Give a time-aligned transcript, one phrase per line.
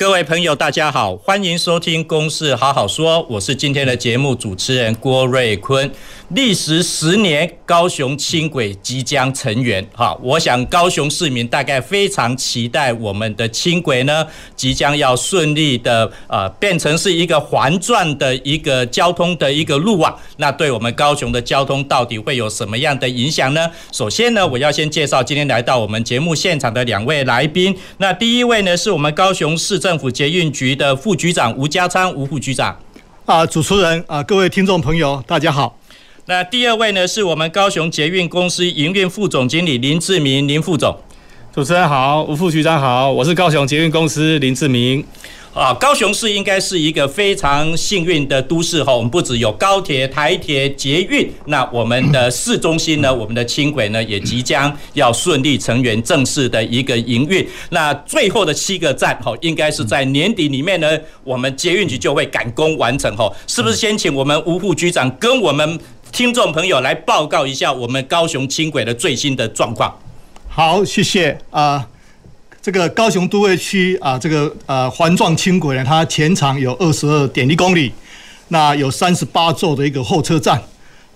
[0.00, 5.90] 各位朋友，大家好，欢迎收听《公事好好说》，我是今天的节目主持人郭瑞坤。
[6.30, 9.84] 历时十年，高雄轻轨即将成员。
[9.92, 20.16] 哈，我想高雄市民大概非常期待我们的轻轨呢，即将要顺利的呃变成是一个环状的一个交通的一个路网。
[20.36, 23.68] 那对我们高雄的交通到底会有什么样的影响呢？
[23.90, 27.76] 首先呢，我要先介绍今天来到我们节目现场的两位来宾。
[27.98, 32.78] 那第一位呢，是我们高雄市政府捷运局的副局长吴家昌，吴副局长。
[33.26, 35.79] 啊，主持人啊，各位听众朋友，大家好。
[36.26, 40.94] 那第二位呢，是我们高雄捷运公司营运副总经理林志明，林副总。
[41.52, 45.04] 主持人好，吴副局长好，我是高雄捷运公司林志明。
[45.52, 57.44] 啊，高雄市应该是一个非常幸运的都市哈，我们不只有高铁、台铁、捷运，那我们的市中心呢，我们的轻轨呢，也即将要顺利成员正式的一个营运。
[57.70, 63.74] 那最后的七个站哈，应该是在年底里面呢，我们捷运局就会赶工完成哈，是不是？
[63.74, 65.76] 先请我们吴副局长跟我们
[66.12, 69.96] 听众朋友来报告一下我们高雄轻轨的最新的状况。
[70.48, 71.86] 好，谢谢啊。
[72.60, 77.92] 这个高雄都会区啊，这个呃环状轻轨呢，它全长有二十二点一公里，
[78.48, 80.60] 那有三十八座的一个候车站。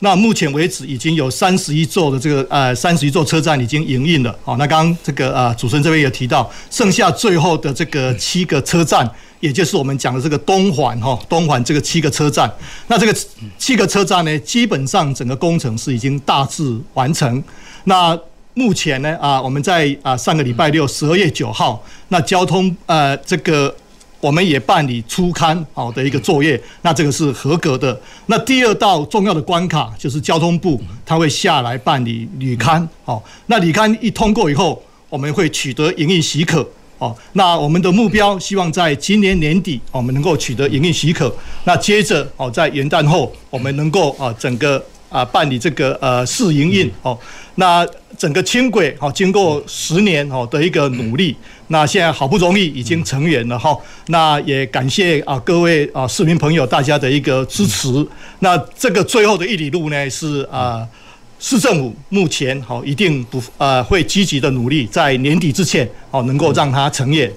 [0.00, 4.36] 那目前为止已经有三十一座的这个呃三十一座车站已经营运了。
[4.44, 9.08] 好，那刚刚这个啊主持人这边也提到，剩下最后的这个七个车站，
[9.40, 12.52] 也就是我们讲的这个东环哈东环这个七个车站。
[12.88, 13.18] 那这个
[13.56, 17.42] 七个车站呢，基本上整个工程是已经大致完成。
[17.84, 18.18] 那
[18.54, 23.74] 目前呢，啊，我们在啊上个礼拜六十二月九号，那交通呃这个
[24.24, 28.00] 我们也办理初勘好的一个作业，那这个是合格的。
[28.24, 41.30] 那第二道重要的关卡就是交通部他会下来办理旅勘，好，那旅勘一通过以后，我们会取得营运许可，哦，那我们的目标希望在今年年底我们能够取得营运许可，
[41.64, 44.82] 那接着哦在元旦后我们能够啊整个。
[45.10, 47.16] 啊，办理这个呃试营运哦，
[47.54, 47.86] 那
[48.18, 51.36] 整个轻轨哦，经过十年哦的一个努力，
[51.68, 53.76] 那现在好不容易已经成员了哈，
[54.08, 58.06] 那也感谢啊各位啊市民朋友大家的一个支持，
[58.40, 60.86] 那这个最后的一里路呢是啊
[61.38, 67.32] 市政府目前好一定不呃会积极的努力，在年底之前好能够让它成业。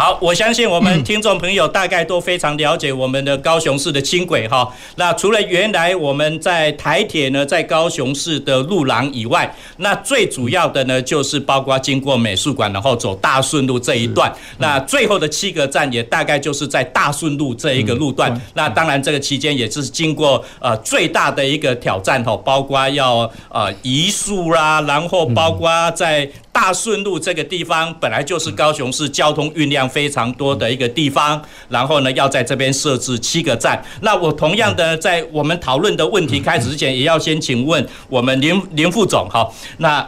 [0.00, 4.66] 好，我相信我们听众朋友大概都非常了解我们的高雄市的轻轨哈。
[4.96, 14.34] 那除了原来我们在台铁呢，在高雄市的路廊以外，那最主要的呢，就是包括经过美术馆，然后走大顺路这一段。
[14.56, 18.34] 那最后的七个站也大概就是在大顺路这一个路段。
[18.54, 26.26] 那当然这个期间也是经过呃最大的一个挑战哈，包括要呃移树啦，然后包括在。
[26.60, 31.40] 大顺路这个地方本来就是高雄市交通运量非常多的一个地方，
[31.70, 33.82] 然后呢，要在这边设置七个站。
[34.02, 40.06] 那我同样的在我们讨论的问题开始之前，也要先请问我们林林副总哈，那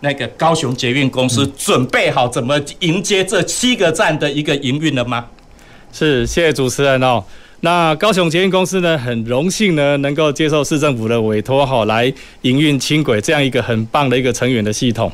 [0.00, 5.24] 那个高雄捷运公司准备好怎么迎接这七个站的一个营运了吗？
[5.90, 7.24] 是，谢谢主持人哦。
[7.60, 12.12] 那高雄捷运公司呢，很荣幸呢，能够接受市政府的委托哈，来
[12.42, 15.10] 营运轻轨这样一个很棒的一个成员的系统。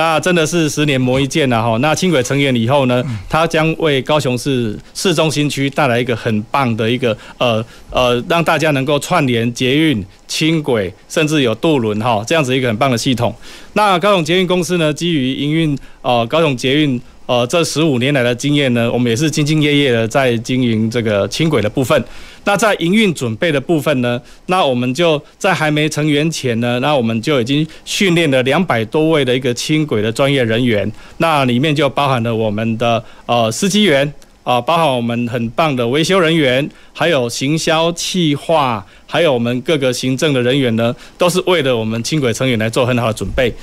[0.00, 1.76] 那真的是十年磨一剑了哈。
[1.82, 13.34] 那轻轨成员以后呢，它将为高雄市市中心区带来一个很棒的一个呃呃，让大家能够串联捷运、轻轨，甚至有渡轮哈，这样子一个很棒的系统。
[13.74, 16.98] 那高雄捷运公司呢，基于营运呃高雄捷运。
[17.26, 22.04] 呃，这十五年来的经验呢，我们也是兢兢业业的在经营这个轻轨的部分。
[22.50, 30.90] 那在营运准备的部分呢，那我们就在还没成员前呢，那我们就已经训练了两百多位的一个轻轨的专业人员。
[31.18, 34.12] 那里面就包含了我们的呃司机员
[34.42, 43.54] 啊、包含我们很棒的维修人员，还有行销企划，还有我们各个行政的人员呢，都是为了我们轻轨成员来做很好的准备。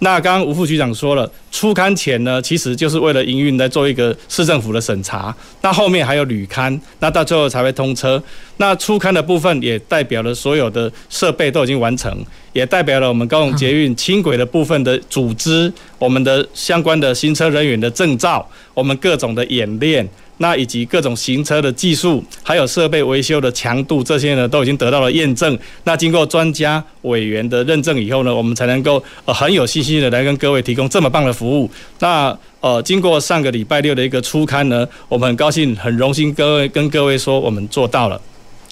[0.00, 5.34] 那刚刚吴副局长说了，初勘前呢，其实就是为了营运来做一个市政府的审查。
[5.60, 8.22] 那后面还有旅勘，那到最后才会通车。
[8.58, 12.16] 那初勘的部分也代表了所有的设备都已经完成，
[12.52, 20.08] 也代表了我们高雄捷运轻轨的部分的组织，我们的相关的行车人员的证照，我们各种的演练。
[20.38, 25.56] 那以及各种行车的技术，还有设备维修的强度，这些呢都已经得到了验证。
[25.84, 31.70] 那经过专家委员的认证以后呢，我们才能够呃很有信心的来跟各位提供这么棒的服务。
[31.98, 38.20] 那呃经过上个礼拜六的一个初勘呢，我们很高兴、很荣幸各位跟各位说，我们做到了。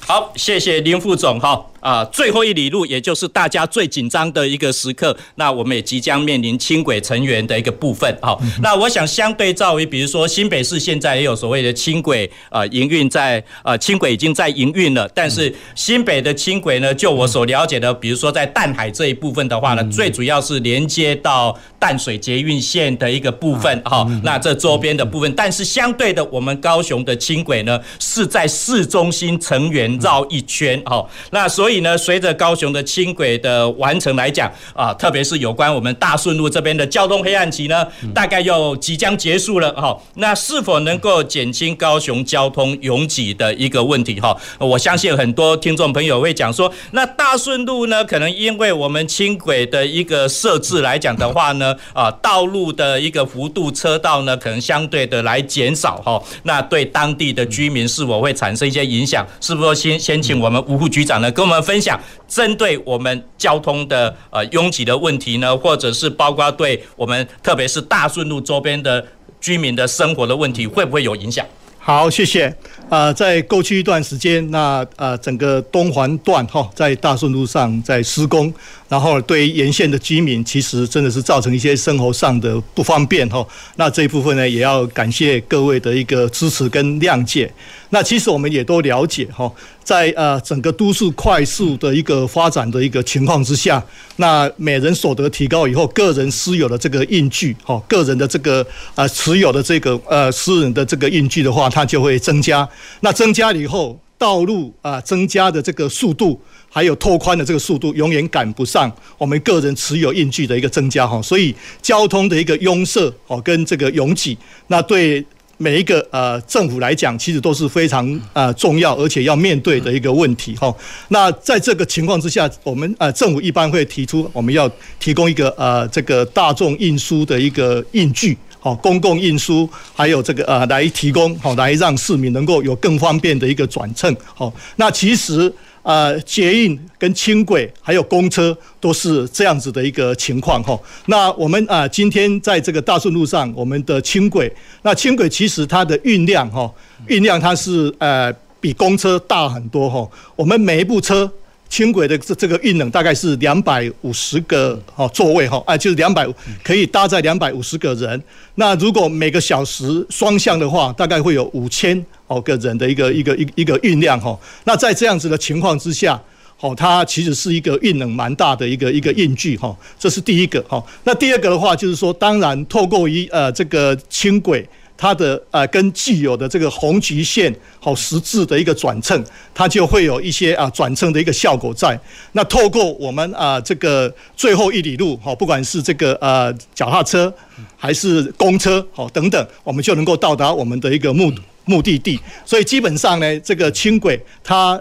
[0.07, 1.61] 好，谢谢林副总哈。
[1.87, 8.12] 啊，最后一里路，也就是大家最紧张的一个时刻，那我们也即将面临轻轨成员的一个部分。
[8.21, 23.81] 好，那我想相对照于，比如说新北市现在也有所谓的轻轨呃营运在呃轻轨已经在营运了，但是新北的轻轨呢，就我所了解的，比如说在淡海这一部分的话呢，最主要是连接到淡水捷运线的一个部分。
[23.85, 30.83] 好，那这周边的部分，但是相对的，我们高雄的轻轨呢是在市中心成员绕一圈。
[30.85, 31.75] 好，那所以。
[31.81, 39.96] 呢，随着高雄的轻轨的完成来讲啊，特别是有关我们大顺路这边的交通黑暗期呢，大概又即将结束了哈。
[40.14, 44.37] 那是否能够减轻高雄交通拥挤的一个问题哈？
[44.58, 56.23] 我相信很多听众朋友会讲说，那大顺路呢，可能因为我们轻轨的一个设置来讲的话呢，啊，道路的一个幅度车道呢，可能相对的来减少哈。
[56.44, 59.26] 那对当地的居民是否会产生一些影响？
[59.40, 61.56] 是不是先先请我们吴副局长呢，跟我们。
[61.67, 69.05] 分享针对我们交通的呃拥挤的问题呢，或者是包括对我们特别是大顺路周边的
[69.41, 71.45] 居民的生活的问题，会不会有影响？
[71.79, 72.53] 好，谢谢。
[72.89, 78.53] 啊，在过去一段时间，那呃整个东环段哈，在大顺路上在施工，
[78.88, 83.47] 然后对沿线的居民，其实真的是造成一些生活上的不方便哈。
[83.77, 87.53] 那这一部分呢，也要感谢各位的一个支持跟谅解。
[87.91, 89.50] 那其实我们也都了解哈，
[89.83, 93.83] 在呃整个都市快速的一个发展的一个情况之下，
[94.17, 102.69] 那每人所得提高以后，个人私有的这个运具哈，个人的这个呃持有的这个呃私人的这个运具的话，它就会增加。
[103.00, 106.41] 那增加了以后，道路啊增加的这个速度，
[106.76, 111.23] 还有拓宽的这个速度，永远赶不上我们个人持有运具的一个增加哈。
[111.23, 114.37] 所以交通的一个拥塞哦，跟这个拥挤，
[114.67, 115.25] 那对。
[115.58, 120.70] 每一个呃政府来讲，其实都是非常呃重要，而且要面对的一个问题哈。
[121.08, 124.70] 那在这个情况之下，我们呃政府一般会提出，我们要
[125.00, 134.14] 提供一个呃这个大众运输的一个运具，好，公共运输，还有这个呃来提供好，来让市民能够有更方便的一个转乘。
[134.34, 135.50] 好，那其实。
[135.87, 140.77] 呃，捷运跟轻轨还有公车都是这样子的一个情况哈。
[141.06, 144.53] 那我们啊，今天在这个大顺路上，我们的轻轨，
[144.83, 146.69] 那轻轨其实它的运量哈，
[147.06, 150.11] 运量它是呃比公车大很多哈。
[150.35, 151.31] 我们每一部车。
[151.69, 156.27] 轻轨的这这个运能大概是两百五十个哦座位哈，哎就是两百
[156.63, 158.23] 可以搭载两百五十个人。
[158.55, 164.39] 那如果每个小时双向的话，大概会有五千哦个人的一个一个一一个运量哈。
[164.65, 166.21] 那在这样子的情况之下，
[166.61, 169.77] 哦它其实是一个运能蛮大的一个一个运具哈。
[169.99, 170.83] 这是第一个哈。
[171.05, 174.67] 那第二个的话就是说，当然透过一呃这个轻轨。
[174.97, 181.99] 它的呃跟既有的这个红橘线好十字的一个转乘，它就会有一些啊转乘的一个效果在。
[182.33, 187.33] 那透过我们啊这个最后一里路好，不管是这个呃脚踏车
[187.77, 191.33] 还是公车好等等，我们就能够到达我们的一个目
[191.65, 192.19] 目的地。
[192.45, 194.81] 所以基本上呢，这个轻轨它。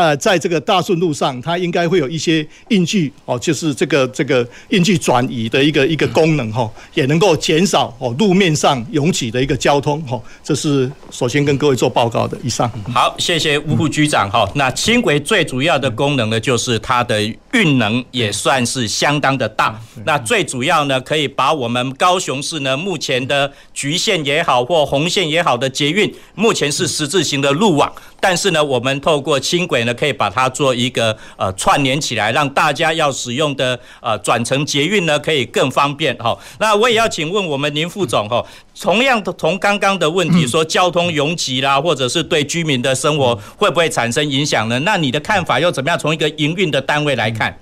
[0.00, 10.18] 呃，在这个大顺路上，它应该会有一些运具哦，就是这个这个运具转移的一个一个功能哈，也能够减少哦路面上拥挤的一个交通哈。
[10.42, 12.38] 这是首先跟各位做报告的。
[12.42, 12.70] 以上。
[12.94, 14.50] 好，谢谢吴副局长哈。
[14.54, 17.20] 那轻轨最主要的功能呢，就是它的
[17.52, 19.80] 运能也算是相当的大。
[20.04, 27.92] 那最主要呢，可以把我们高雄市呢目前的局线也好或红线也好的捷运，目前是十字形的路网。
[28.22, 36.38] 但是呢，我们透过轻轨呢，可以把它做一个呃串联起来，让大家要使用的呃转乘捷运呢，可以更方便哈。
[36.58, 38.44] 那我也要请问我们林副总哈，
[38.78, 44.78] 同样的从刚刚的问题说交通拥挤啦，或者是对居民的生活会不会产生影响呢？
[44.80, 45.98] 那你的看法又怎么样？
[45.98, 47.54] 从一个营运的单位来看，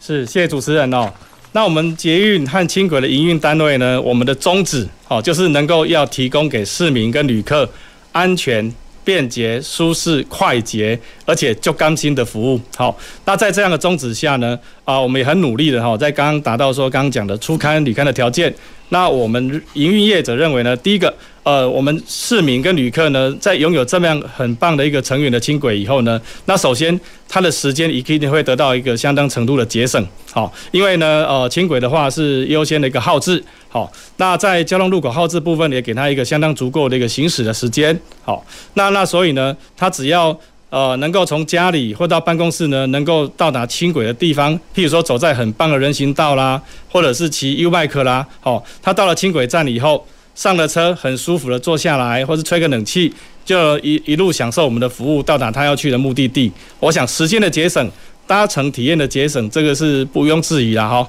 [0.00, 1.12] 是谢谢主持人哦。
[1.52, 7.68] 那我们捷运和轻轨的营运单位呢，我们的宗旨哦，就是能够要提供给市民跟旅客
[8.12, 8.72] 安全。
[9.04, 12.60] 便捷、舒适、快捷，而且就甘心的服务。
[12.76, 18.54] 好，那在这样的宗旨下呢，啊，我们也很努力的哈，在刚刚达到说刚刚讲的初刊、旅刊的条件。
[18.88, 21.12] 那我们营运业者认为呢，第一个
[21.44, 33.42] 呃，我们市民跟旅客呢，在拥有这么样很棒的一个成员的轻轨以后呢，那首先它的时间一定会得到一个相当程度的节省，好，因为呢，呃，轻轨的话是优先的一个号志，
[33.72, 40.38] 好，那在交通路口号志部分也给他一个相当足够的一个行驶的时间，好，那那所以呢，他只要
[40.68, 46.60] 呃能够从家里或到办公室呢，能够到达轻轨的地方，譬如说走在很棒的人行道啦，
[46.90, 50.06] 或者是骑 U-Bike 啦，好，他到了轻轨站以后。
[50.34, 53.12] 上了车，很舒服的坐下来，或是吹个冷气，
[53.44, 56.50] 就一一路享受我们的服务，到达他要去的目的地。
[56.80, 57.86] 我想时间的节省，
[58.26, 61.06] 搭乘体验的节省，这个是毋庸置疑的哈。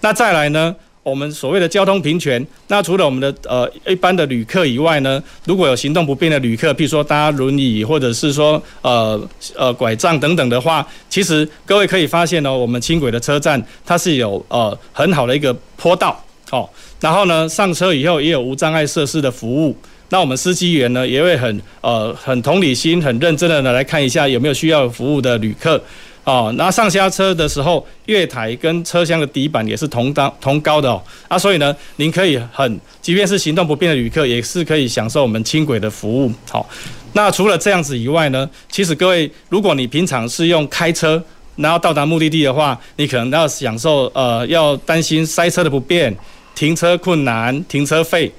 [0.00, 16.18] 那再来呢，我们所谓的交通平权，那除了我们的呃一般的旅客以外呢，如果有行动不便的旅客，譬如说搭轮椅或者是说呃呃拐杖等等的话，其实各位可以发现呢，我们轻轨的车站它是有呃很好的一个坡道。
[16.48, 19.76] 好，然后呢，上车以后也有无障碍设施的服务。
[20.08, 25.82] 那我们司机员呢，也会很呃很同理心、很认真的来看一下有没有需要服务的旅客。
[26.24, 31.02] 哦，那上下车的时候，月台跟车厢的底板也是同高同高的哦。
[31.28, 36.32] 啊，所以呢，您可以很，即便是行动不便的旅客，也是可以享受我们轻轨的服务。
[36.50, 36.66] 好，
[37.12, 41.22] 那除了这样子以外呢，其实各位，如果你平常是用开车，
[41.56, 46.14] 然后到达目的地的话，你可能要享受呃，要担心塞车的不便。
[46.54, 48.32] 停车困难，停车费。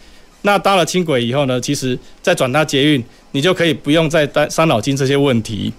[0.44, 5.72] 那搭了轻轨以后呢，其实再转搭捷运，你就可以不用再担伤脑筋这些问题。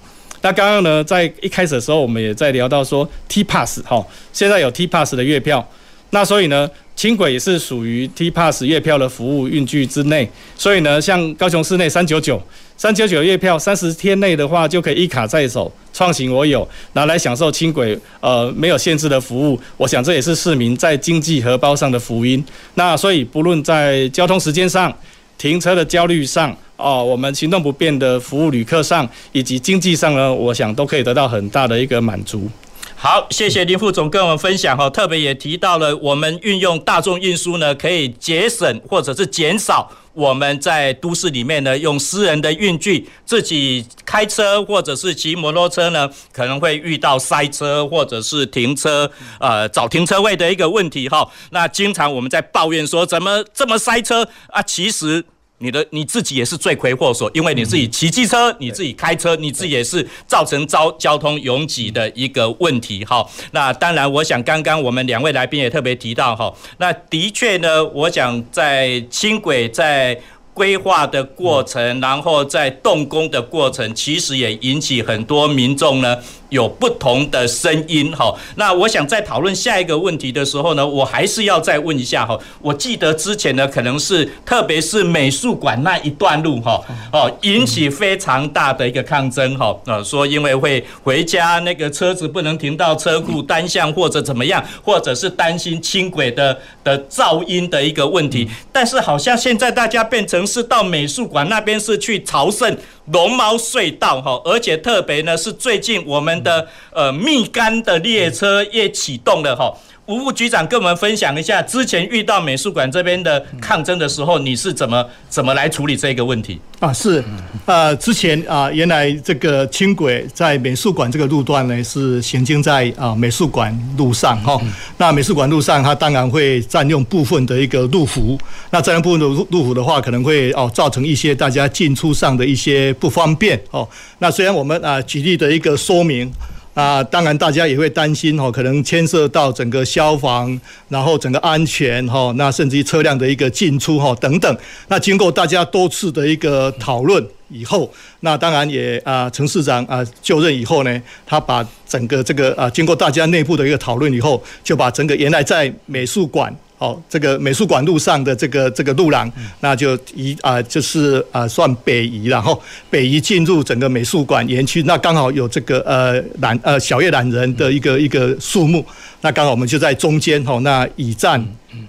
[0.43, 5.67] 那刚刚呢，在一开始的时候，我们也在聊到说 T Pass 哈，现在有 T Pass 的月票。
[6.11, 10.31] 那所以呢，轻轨也是属于 T Pass 月票的服务运具之内。
[10.57, 12.41] 所以呢，像高雄市内三九九。
[12.79, 19.59] 三九九月票，三十天内的话就可以一卡在手，创行我有，拿来享受轻轨呃没有限制的服务。
[19.79, 22.45] 我想这也是市民在经济荷包上的福音。
[22.75, 24.95] 那所以不论在交通时间上、
[25.39, 32.49] 停车的焦虑上、哦，我们行动不便的服务旅客上，以及经济上呢，我想都可以得到很大的一个满足。
[32.95, 39.91] 好，谢谢林副总跟我们分享哈，特别也提到了我们运用大众运输呢，可以节省或者是减少。
[40.17, 51.31] 我们在都市里面呢，用私人的运具自己开车或者是骑摩托车呢，可能会遇到塞车或者是停车呃找停车位的一个问题哈。
[51.51, 54.63] 那经常我们在抱怨说怎么这么塞车啊？
[54.63, 55.25] 其实。
[55.59, 63.27] 你的你自己也是罪魁祸首，因为你自己骑机车，你自己开车，你自己也是造成交交通拥挤的一个问题哈。
[63.53, 70.21] 那当然，我想刚刚我们两位来宾也特别提到哈，那的确呢，我想在轻轨在。
[70.57, 76.17] 规划的过程，然后在动工的过程，其实也引起很多民众呢
[76.49, 78.35] 有不同的声音哈。
[78.55, 82.39] 那我想在讨论下一个问题的时候呢，我还是要再问一下哈。
[82.63, 86.81] 我记得之前呢，可能是特别是美术馆那一段路哈，
[87.13, 89.77] 哦，引起非常大的一个抗争哈。
[89.85, 98.49] 呃，说因为会回家那个车子不能停到车库单向或者怎么样，或者是担心轻轨的的噪音的一个问题。
[98.73, 100.46] 但是好像现在大家变成。
[100.47, 102.77] 是到美术馆那边是去朝圣
[103.13, 109.75] 龙猫隧道哈，而且特别呢是最近我们的呃蜜柑的列车也启动了哈。
[110.07, 116.61] 吴副局长跟我们分享一下，之前遇到美术馆这边的抗争的时候，你是怎么怎么来处理这个问题？
[116.79, 117.23] 啊，是，
[117.65, 124.61] 呃，之前啊，原来这个轻轨在美术馆这个路段呢，是行经在啊美术馆路上哈。
[124.97, 128.39] 那美术馆路上，它当然会占用部分的一个路幅。
[128.71, 133.89] 那占用部分的路路幅的话，可能会哦造成一些大家进出上的一些不方便哦。
[134.21, 136.33] 那虽然我们啊举例的一个说明。
[136.77, 144.59] 啊，当然大家也会担心哈，可能牵涉到整个消防，然后整个安全哈，那甚至于车辆的一个进出哈等等。
[144.89, 147.91] 那经过大家多次的一个讨论以后，
[148.21, 156.55] 那当然也啊，陈市长啊就任以后呢，他把整个这个啊，经过大家内部的一个讨论以后，就把整个原来在美术馆。
[156.79, 159.31] 哦，这个美术馆路上的这个这个路廊，
[159.61, 168.85] 那就移啊，就是啊，算北移，然后北移进入整个美术馆园区，那刚好有这个呃懒呃小叶懒人的一个一个树木，
[169.23, 171.43] 那刚好我们就在中间哈，那以战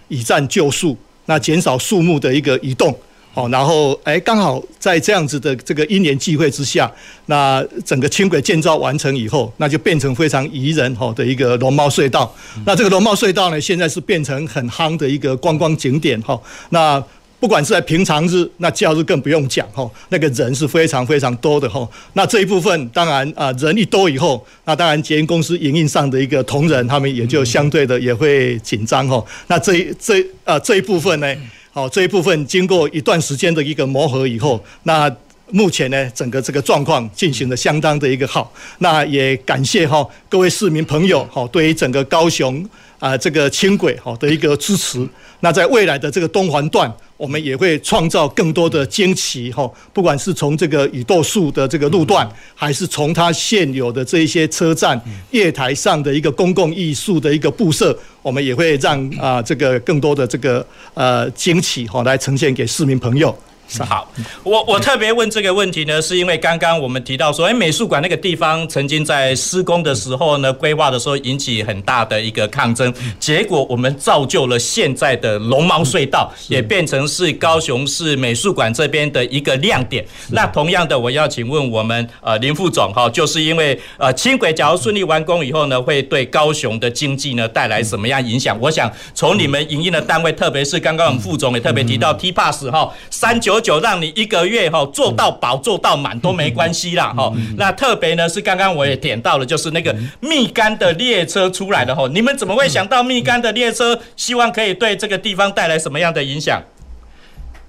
[0.07, 2.97] 以战就树，那减少树木的一个移动。
[3.37, 6.91] 哦，然后哎，刚好在这样子的这个因缘际会之下，
[7.27, 12.35] 那整个轻轨建造完成以后，那就变成非常宜人哈的一个龙猫隧道。
[12.65, 16.41] 那这个龙猫隧道呢，现在是变成很夯的一个观光景点哈。
[16.71, 16.99] 那
[17.39, 21.87] 不管是在平常日，那假日更不用讲哈，那个人是非常非常多的哈。
[22.13, 29.23] 那这一部分当然啊，人一多以后，那当然捷运公司营运上的一个同仁，他们也就相对的也会紧张哈。
[29.45, 31.35] 那这这啊这一部分呢？
[31.77, 35.15] 好，这一部分经过一段时间的一个磨合以后，那
[35.51, 38.51] 目前呢，整个这个状况进行的相当的一个好。
[38.79, 42.67] 那也感谢哈各位市民朋友哈对于整个高雄
[42.99, 45.07] 啊这个轻轨哈的一个支持。
[45.39, 54.99] 那在未来的这个东环段，我们也会创造更多的惊奇哈，不管是从这个宇宙树的这个路段，还是从它现有的这一些车站
[55.29, 63.37] 月台上的一个公共艺术的一个布设，我们也会让啊这个更多的这个呃惊奇哈来呈现给市民朋友。
[63.69, 64.09] 是好，
[64.43, 80.05] 我我特别问这个问题呢，是因为刚刚我们提到说，哎，美术馆那个地方曾经在施工的时候呢，规划的时候引起很大的一个抗争，结果我们造就了现在的龙猫隧道，也变成是高雄市美术馆这边的一个亮点。
[80.29, 88.57] 那同样的，我要请问我们呃林副总哈，就是因为呃轻轨假如顺利完工以后呢，会对高雄的经济呢带来什么样影响？
[88.61, 93.56] 我想从你们营运的单位，特别是刚刚我们副总也特别提到 T Pass 哈三九。
[93.59, 97.31] 九让你一个月哈做到饱做到满都没关系啦哈。
[97.57, 102.07] 那特别呢是刚刚我也点到了，就是那个蜜柑的列车出来了哈。
[102.13, 103.99] 你们怎么会想到蜜柑的列车？
[104.15, 106.61] 希望可以对这个地方带来什么样的影响？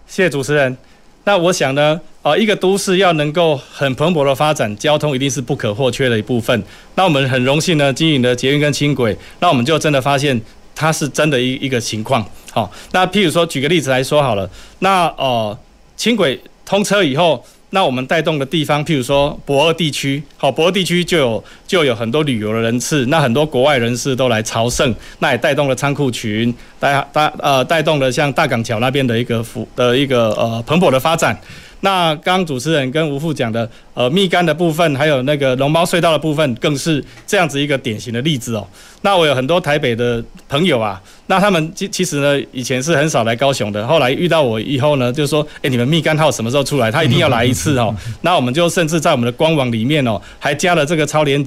[0.06, 0.76] 谢谢主持人。
[1.24, 6.62] 那我想呢，呃，一个都市要能够很蓬勃的发展，交通一定是不可或缺的一部分。
[6.94, 10.40] 那我们很荣幸呢，经营的捷运跟轻轨，那我们就真的发现
[10.74, 12.24] 它是真的一一个情况。
[12.50, 15.58] 好，那譬如说举个例子来说好了，那呃。
[15.98, 31.38] 轻轨通车以后，那我们带动的地方，譬如说博二地区，好，博二地区就有就有很多旅游的人次，那很多国外人士都来朝圣，那也带动了仓库群，带带呃带动了像大港桥那边的一个福的一个呃蓬勃的发展。
[31.80, 38.66] 那刚刚主持人跟吴副讲的呃蜜柑的部分，还有那个龙猫隧道的部分，更是这样子一个典型的例子哦。
[39.02, 46.90] 那我有很多台北的朋友啊，那他们其其实呢，以前是很少来高雄的，后来遇到我以后呢，就说，哎，你们蜜柑号什么时候出来？
[46.90, 47.94] 他一定要来一次哦。
[48.22, 51.42] 那我们就甚至在我们的官网里面哦，还加了这个超连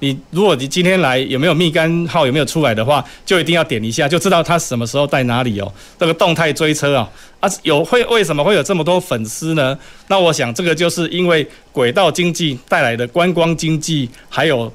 [0.00, 5.72] 你如果你今天来有没有蜜柑号有没有出来的话，就一定要点一下，就知道他什么时候在哪里哦。
[5.98, 7.08] 这个动态追车啊，
[7.40, 9.78] 啊有会为什么会有这么多粉丝呢？
[10.08, 14.70] 那我想这个就是因为轨道经济带来的观光经济，还有。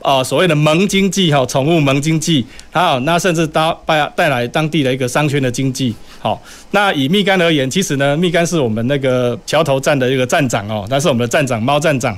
[0.00, 5.92] 啊，所谓的萌经济哈，宠物萌经济，好，那甚至带带带来当地的一个商圈的经济。
[6.20, 12.16] 好，那以蜜柑而言，其实呢，蜜柑是我们那个桥头站的一个站长哦，他是我们的站长猫站长。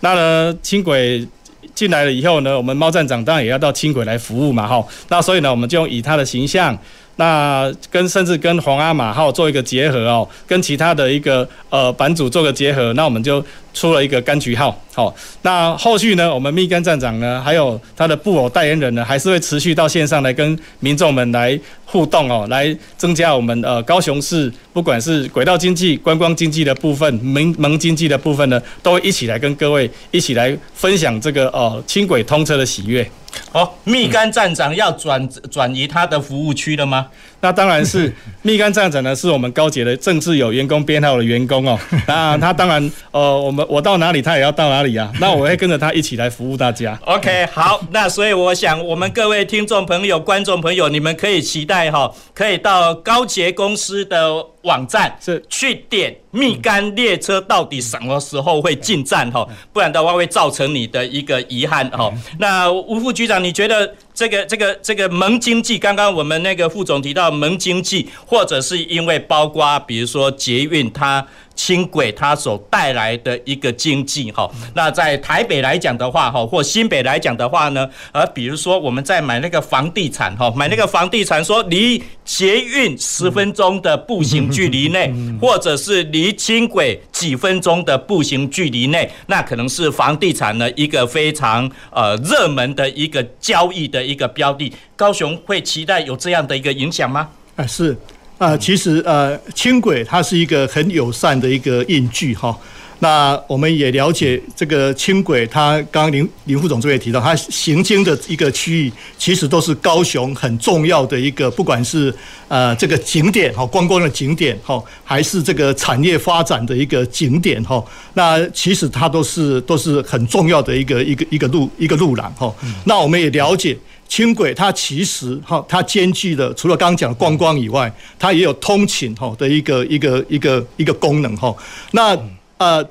[0.00, 1.26] 那呢，轻轨
[1.74, 4.84] 进来了以后呢，我们猫站长当然也要到轻轨来服务嘛，哈。
[5.08, 6.76] 那所以呢，我们就以他的形象。
[7.18, 14.80] 那跟甚至跟皇阿玛号做一个结合哦，跟其他的一个呃版主做个结合，那我们就出了一个柑橘号。
[14.94, 33.08] 好，那后续呢，我们蜜柑站长呢，还有他的布偶代言人呢，还是会持续到线上来跟民众们来互动哦，来增加我们呃高雄市不管是轨道经济、观光经济的部分、民 盟经济的部分呢，都会一起来跟各位一起来分享这个呃轻轨通车的喜悦。
[33.52, 37.06] 哦，蜜柑站长要转转移他的服务区了吗？
[37.40, 41.78] 那当然是 蜜柑站长呢，是我们高捷的正式有员工编号的员工哦。
[42.06, 45.12] 那他当然，呃，我们我到哪里，他也要到哪里啊。
[45.20, 46.98] 那我会跟着他一起来服务大家。
[47.04, 62.12] OK，好，那所以我想，我们各位听众朋友、观众朋友，你们可以期待哈，可以到高捷公司的网站是去点蜜柑列车到底什么时候会进站哈，不然的话会造成你的一个遗憾哈。
[62.38, 63.94] 那吴副局长，你觉得？
[64.18, 71.24] 这个这个这个萌经济，刚刚我们那个副总提到萌经济，或者是因为包括比如说捷运它。
[71.58, 94.72] 轻轨它所带来的一个经济哈，那在台北来讲的话哈，或新北来讲的话呢，而比如说我们在买那个房地产哈，买那个房地产说离捷运十分钟的步行距离内，或者是离轻轨几分钟的步行距离内，那可能是房地产呢一个非常呃热门的一个交易的一个标的。
[94.94, 97.28] 高雄会期待有这样的一个影响吗？
[97.56, 97.96] 啊，是。
[98.38, 102.56] 啊，其实呃，轻轨它是一个很友善的一个印记哈。
[103.00, 112.14] 那我们也了解这个轻轨，它刚刚林林副总这边提到，它行经的一个区域，其实都是高雄很重要的一个，不管是
[112.46, 117.84] 呃这个景点哈，观光的景点哈，还是这个产业发展的一个景点哈。
[118.14, 122.52] 那其实它都是都是很重要的一个一个一个路一个路廊哈。
[122.84, 123.76] 那我们也了解。
[124.08, 131.54] 轻轨它其实哈，它兼具了除了刚刚讲的观光以外，它也有通勤哈的一个一个一个一个功能哈。
[131.92, 132.18] 那
[132.56, 132.84] 呃，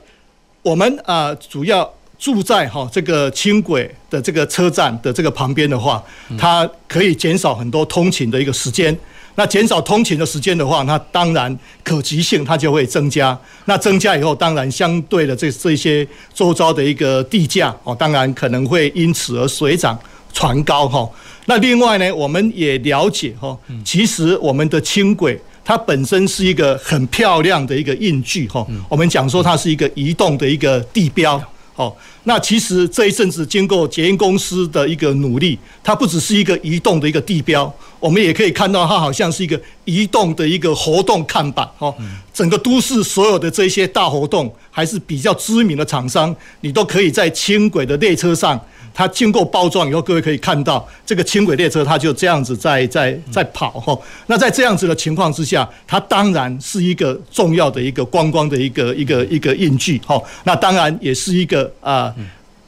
[0.61, 6.01] 我们啊主要住在哈这个轻轨的这个车站的这个旁边的话，
[6.37, 8.97] 它可以减少很多通勤的一个时间。
[9.35, 13.37] 那减少通勤的时间的话，那当然可及性它就会增加。
[13.65, 19.95] 那增加以后，当然相对的这这些周遭的一个地价哦，当然可能会因此而水涨
[20.37, 21.09] 船高哈。
[21.45, 28.63] 那另外呢，我们也了解哈，其实我们的轻轨它本身是一个很漂亮的一个印记哈。
[28.87, 31.41] 我们讲说它是一个移动的一个地标。
[31.73, 41.67] 好，那其实这一阵子经过捷运公司的一个努力，它不只是一个移动的一个地标，我们也可以看到它好像是一个移动的一个活动看板。
[41.77, 41.93] 哈，
[42.33, 48.59] 整个都市所有的这些大活动，还是比较知名的厂商，你都可以在轻轨的列车上。
[48.97, 53.95] 它经过包装以后，各位可以看到这个轻轨列车，它就这样子在在在跑哈。
[54.25, 60.19] 那在这样子的情况之下，它当然是一个重要的一个观光的一个一个一个印记哈。
[60.45, 62.11] 那当然也是一个啊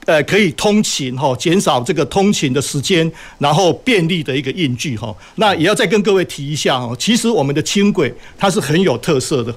[0.05, 5.11] 呃可以通勤哈，减少这个通勤的时间，然后便利的一个印记哈。
[5.37, 9.51] 那也要再跟各位提一下哈，其实我们的轻轨它是很有特色的。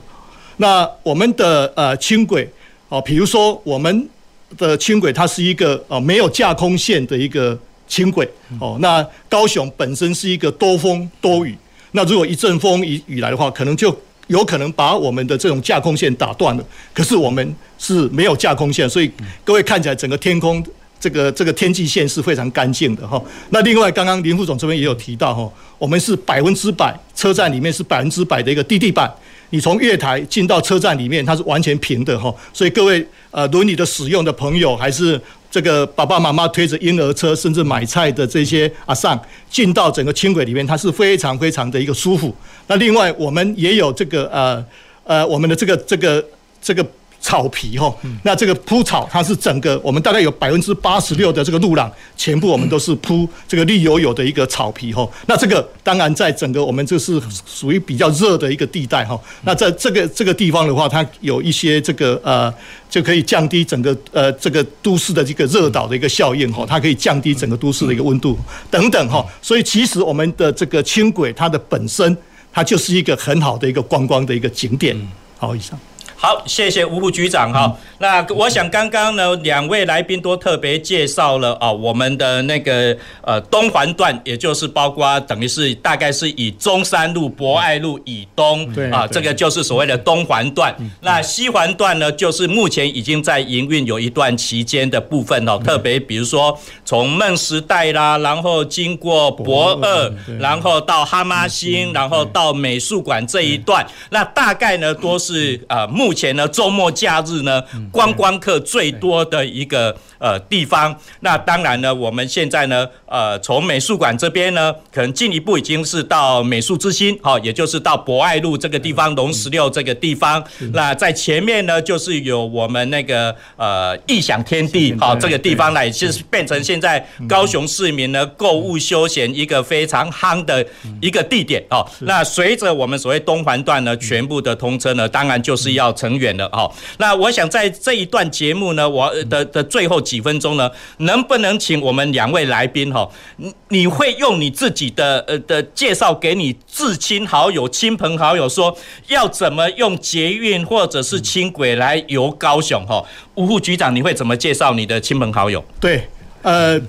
[0.57, 2.51] 那我们的呃轻轨
[2.89, 4.09] 哦，比如说我们。
[4.57, 8.29] 的轻轨，它是一个呃没有架空线的一个轻轨
[8.61, 8.77] 哦。
[8.81, 11.57] 那高雄本身是一个多风多雨，
[11.93, 13.97] 那如果一阵风一雨来的话，可能就
[14.29, 16.65] 有可能把我们的这种架空线打断了。
[16.95, 19.11] 可是我们是没有架空线，所以
[19.45, 20.65] 各位看起来整个天空
[21.01, 23.23] 这个这个天际线是非常干净的哈。
[23.51, 29.13] 那另外刚刚林副总这边也有提到哈，我们是百分之百车站里面是百分之百的一个地地板。
[29.53, 42.35] 你从月台进到车站里面，它是完全平的哈，所以各位呃轮椅的使用的朋友，还是这个爸爸妈妈推着婴儿车，甚至买菜的这些阿上进到整个轻轨里面，它是非常非常的一个舒服。
[42.67, 44.65] 那另外我们也有这个呃
[45.05, 46.25] 呃我们的这个这个
[46.61, 46.85] 这个。
[47.23, 55.09] 草皮哈，那这个铺草，它是整个我们大概有百分之八十六的这个路廊，全部我们都是铺这个绿油油的一个草皮哈。
[55.27, 59.19] 那这个当然在整个我们这是属于比较热的一个地带哈。
[59.43, 62.53] 那在这个这个地方的话，它有一些这个呃，
[62.91, 66.67] 就可以降低整个呃这个都市的这个热岛的一个效应哈。
[66.69, 68.37] 它可以降低整个都市的一个温度
[68.69, 69.25] 等等哈。
[69.41, 72.17] 所以其实我们的这个轻轨它的本身，
[72.53, 74.97] 它就是一个很好的一个观光的一个景点。
[75.39, 75.79] 好，以上。
[76.23, 77.77] 好，谢谢吴副局长哈。
[77.99, 90.73] 那我想刚刚呢，两位来宾都特别介绍了啊，我们的那个呃东环段，也就是包括等于是大概是以中山路、博爱路以东啊，这个就是所谓的东环段。
[91.01, 106.12] 那西环段呢，就是目前已经在营运有一段期间的部分哦，特别比如说从梦时代啦，然后经过博二，然后到哈马星，然后到美术馆这一段，那大概呢都是呃目。
[106.13, 110.95] 目前呢，周末假日呢，观光客最多的一个呃地方。
[111.21, 120.45] 那当然呢，我们现在呢，呃，从美术馆这边呢，可能进一步已经是到美术之星，好，也就是到博爱路这个地方，龙十六这个地方。
[120.75, 130.63] 那在前面呢，就是有我们那个呃异想天地，好，这个地方呢，就是变成现在高雄市民呢购物休闲一个非常夯的
[131.01, 131.89] 一个地点哦。
[132.01, 135.91] 那随着我们所谓东环段呢，全部的通车呢，当然就是要。
[136.03, 153.05] 成员了哈，那我想在这一段节目呢，我的的最后几分钟呢，能不能请我们两位来宾哈，你你会用你自己的呃的介绍给你至亲好友、亲朋好友说，要怎么用捷运或者是轻轨来游高雄哈？
[153.37, 155.65] 吴副局长，你会怎么介绍你的亲朋好友？
[155.79, 156.09] 对，
[156.43, 156.81] 呃。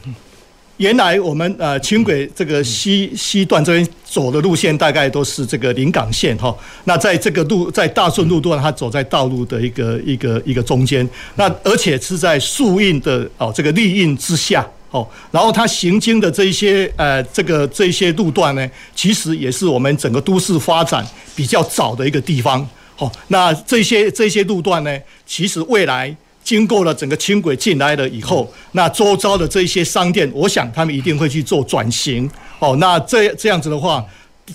[0.77, 6.53] 原来我们呃轻轨这个西西段这边走的路线大概都是这个临港线哈，
[6.85, 21.05] 那在这个路在大顺路段，它走在道路的一个一个一个中间，那而且是在树荫的哦这个绿荫之下哦，然后它行经的这一些呃这个这一些路段呢，其实也是我们整个都市发展
[21.35, 26.15] 比较早的一个地方哦，那这些这些路段呢，其实未来。
[26.43, 32.29] 经过了整个轻轨进来了以后，那周遭的这些商店，我想他们一定会去做转型。
[32.59, 34.05] 哦，那这这样子的话，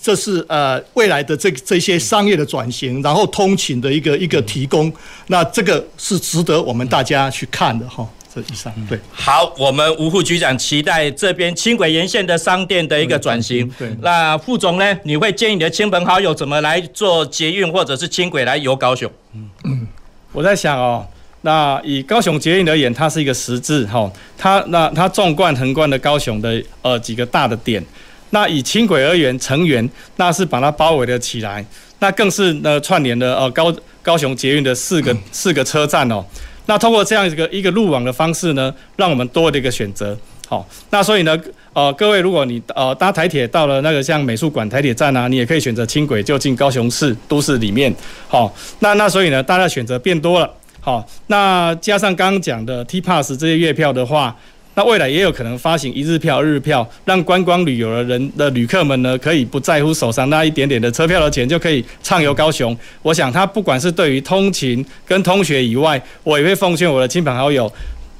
[0.02, 4.92] 这是呃未来的这这些商业的转型，然后通勤的一个一个提供，
[5.28, 8.06] 那这个是值得我们大家去看的哈。
[8.34, 8.98] 这以上对。
[9.10, 13.66] 好，我们吴副局长期待这边轻轨沿线的商店的一个转型。
[13.78, 13.90] 对。
[14.02, 14.98] 那副总呢？
[15.04, 19.10] 你会建议你的亲朋好友怎么来做捷运或者是轻轨来游高雄？
[19.34, 19.86] 嗯嗯，
[20.32, 21.06] 我在想哦。
[21.42, 27.84] 那以高雄捷运而言，它是一个十字哈，它那它纵贯横贯的高雄的呃几个大的点。
[28.30, 31.64] 那以轻轨而言，成员那是把它包围了起来，
[32.00, 36.22] 那更是呢串联了呃高高雄捷运的四个 四个车站哦。
[36.66, 40.14] 那通过这样一个一个路网的方式呢，让我们多了一个选择。
[40.46, 41.38] 好，那所以呢，
[41.72, 47.94] 呃，各位，如果你呃搭台铁到了那个像美术馆台铁站啊，你也可以选择轻轨就进高雄市都市里面。
[48.28, 50.50] 好，那那所以呢，大家选择变多了。
[50.80, 54.34] 好，那加上刚刚讲的 T Pass 这些月票的话，
[54.74, 62.76] 那未来也有可能发行一日票、日票，让观光旅游的人的旅客们呢，可以不在乎手上那一点点的车票的钱，就可以畅游高雄。
[63.02, 67.70] 我想，他不管是对于通勤跟通学以外，我也会奉劝我的亲朋好友。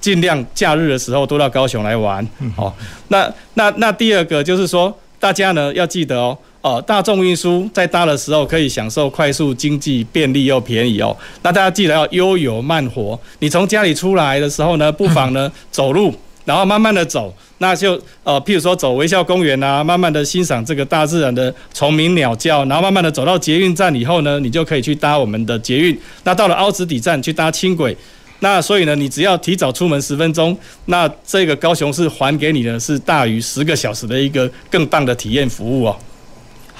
[0.00, 2.72] 尽量假日的时候都到高雄来玩，好，
[3.08, 11.16] 那那那第二个就是说，大家呢要记得哦，哦，大众运输在搭的时候可以享受快速、经济、便利又便宜哦。
[11.42, 16.12] 那大家记得要悠游慢活，你从家里出来的时候呢，不妨呢 走路，
[16.44, 17.92] 然后慢慢的走，那就
[18.24, 25.96] 呃，譬如说走微笑公园啊，慢慢的欣赏这个大自然的虫鸣鸟叫，然后慢慢的走到捷运站以后呢，你就可以去搭我们的捷运。
[26.24, 27.96] 那到了凹子底站去搭轻轨。
[28.40, 35.96] 那所以呢，你只要提早出门十分钟，那这个高雄市还给你的是大于十个小时的一个更棒的体验服务哦。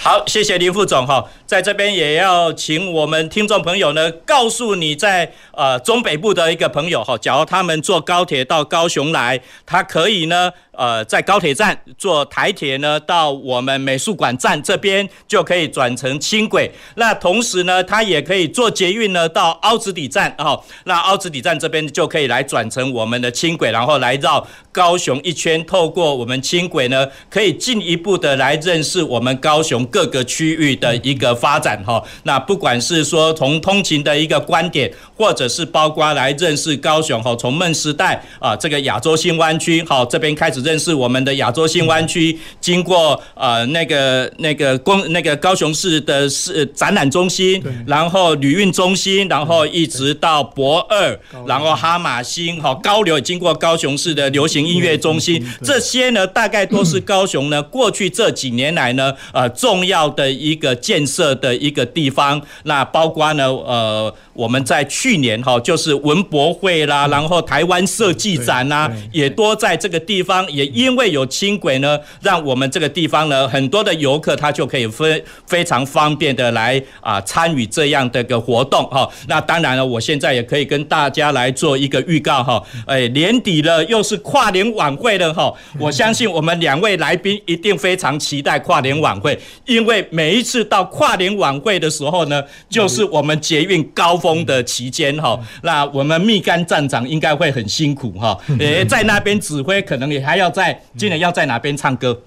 [0.00, 10.52] 好，谢谢林副总哈，在这边也要请我们听众朋友呢，告诉你在呃中北部的一个朋友哈，假如他们坐高铁到高雄来，他可以呢。
[10.78, 16.70] 呃，在高铁站坐台铁呢，到我们美术馆站这边就可以转乘轻轨。
[16.94, 20.62] 那同时呢，他也可以坐捷运呢到凹子底站哦。
[20.84, 25.66] 那凹子底站这边就可以来转乘我们的轻轨，然后来绕高雄一圈。
[25.66, 32.02] 透过我们轻轨呢，可以进一步的来认识我们高雄各个区域的一个发展哈。
[32.24, 40.58] 那不管是说从通勤的一个观点，或者是包括来认识高雄哈，从梦时代啊这个亚洲新湾区好这边开始。
[40.58, 62.40] 认识我们的亚洲新湾区，经过呃那个那个公那个高雄市的市展览中心，然后旅运中心，然后一直到博二，然后哈马星哈高流，经过高雄市的流行音乐中心，这些呢大概都是 高雄呢过去这几年来呢呃重要的一个建设的一个地方。
[62.64, 70.50] 那包括呢呃我们在去年哈就是文博会啦，然后台湾设计展啦，也多在这个地方。
[70.52, 79.08] 也因为有轻轨呢，让我们这个地方呢，很多的游客他就可以非非常方便的来啊参与这样的一个活动哈。
[79.26, 82.62] 那当然了，我现在也可以跟大家来做一个预告哈。
[82.86, 85.52] 哎，年底了，又是跨年晚会了哈。
[85.78, 89.38] 我相信我们两位来宾一定非常期待跨年晚会，
[89.68, 95.38] 因为每一次到跨年晚会的时候呢，就是我们捷运高峰的期间哈。
[95.62, 100.48] 那我们蜜柑站长应该会很辛苦哈，诶，在那边指挥可能也还要。
[100.48, 102.18] 在今年要在哪边唱歌？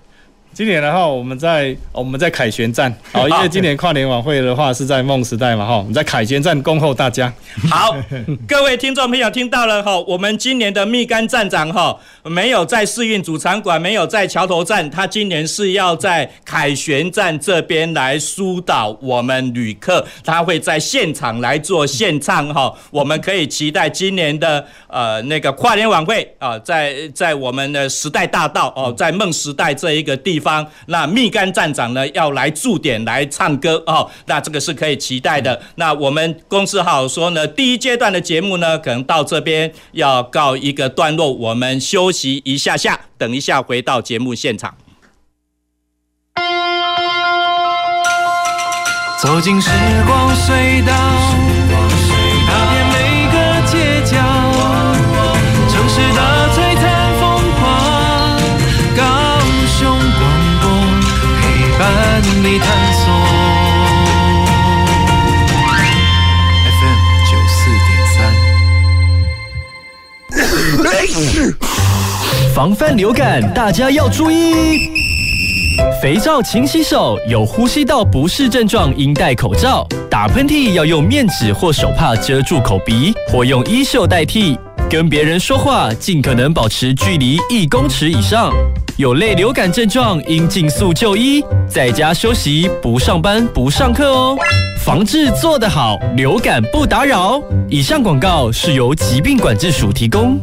[0.54, 7.32] 今年的话，我们在我们在凯旋站， 好，因为今年跨年晚会的话是在梦时代嘛，哈，我们在凯旋站恭候大家。
[7.70, 7.96] 好，
[8.46, 30.41] 各位听众朋友听到了哈，我们今年的蜜柑站长哈，没有在试运主场馆，没有在桥头站，他今年是要在凯旋站这边来疏导我们旅客，他会在现场来做献唱哈，我们可以期待今年的呃那个跨年晚会啊，在在我们的时代大道哦，在梦时代这一个地方。
[30.42, 35.62] 方那蜜柑站长呢要来驻点来唱歌哦，那这个是可以期待的。
[35.76, 44.76] 那我们公司好说呢，第一阶段的节目呢，可能到这边要告一个段落，我们休息一下下，等一下回到节目现场。
[49.22, 49.70] 走进时
[50.08, 51.21] 光隧道。
[62.44, 63.06] 你探索
[66.66, 66.98] FM
[67.30, 67.94] 九四点
[70.82, 70.92] 三，
[72.56, 74.90] 防范流感，大家要注意。
[76.02, 79.88] 肥皂勤洗手，有呼吸道不适症状应戴口罩。
[80.10, 84.58] 打喷嚏要用面纸或手帕遮住口鼻，或用衣袖代替。
[84.92, 88.52] 跟别人说话尽可能保持距离一公尺以上。
[88.98, 94.38] 有类流感症状应尽速就医，在家休息，不上班，不上课哦。
[94.84, 97.42] 防治做得好，流感不打扰。
[97.70, 100.38] 以上广告是由疾病管制署提供。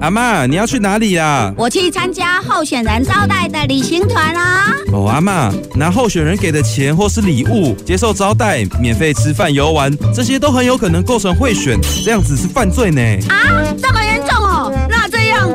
[0.00, 1.52] 阿妈，你要去哪里呀？
[1.56, 4.72] 我去参加候选人招待的旅行团啊。
[4.92, 13.00] 哦，阿妈，拿候选人给的钱或是礼物接受招待，免费吃饭游玩，这些都很有可能构成贿选，这样子是犯罪呢。
[13.28, 14.72] 啊，这么严重哦？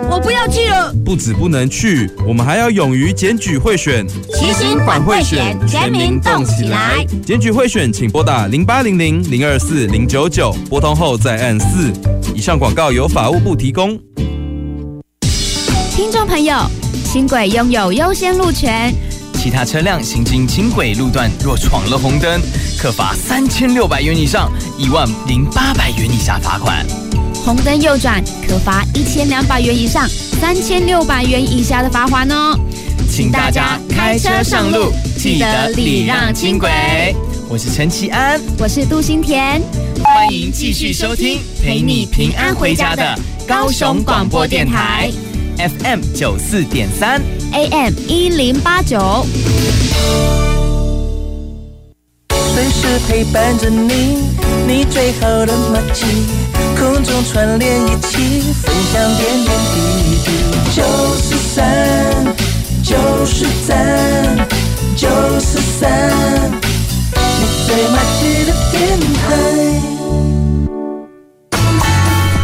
[0.10, 0.94] 我不要去了。
[1.06, 7.06] 不止不能去，我们还要勇于检举贿选，齐心反贿选，全民动起来。
[7.26, 11.92] 检举贿选，请拨打零八零零零二四零九九，拨通后再按四。
[12.36, 14.00] 以上广告由法务部提供。
[15.92, 16.56] 听众朋友，
[17.06, 18.94] 轻轨拥有优先路权，
[19.34, 22.40] 其他车辆行经轻轨路段若闯了红灯，
[22.80, 26.86] 可罚三千六百元以上一万零八百元以下罚款。
[27.46, 30.08] 红灯右转可罚一千两百元以上
[30.40, 32.58] 三千六百元以下的罚锾哦。
[33.10, 36.70] 请大家开车上路，记得礼让轻轨。
[37.48, 39.60] 我是陈其安，我是杜新田，
[40.04, 45.10] 欢迎继续收听陪你平安回家的高雄广播电台
[45.58, 47.20] FM 九四点三
[47.54, 49.26] AM 一零八九。
[52.30, 54.20] 随时陪伴着你，
[54.68, 56.06] 你最好的默契，
[56.80, 59.78] 空中串联一起，分享点点滴
[60.24, 60.32] 滴。
[60.74, 60.82] 九
[61.18, 62.34] 四三，
[62.82, 64.48] 就是赞，
[64.96, 65.10] 九
[65.42, 66.10] 四三，
[67.14, 69.20] 你最默契的电台。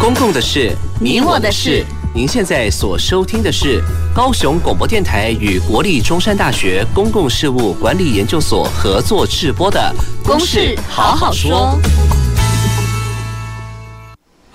[0.02, 1.86] 公共的事，你我的事。
[2.14, 3.82] 您现在所收听的是
[4.14, 9.80] 高雄广播电台与国立中山大学公共事务管理研究所合作制播的
[10.28, 11.80] 《公事好好说》。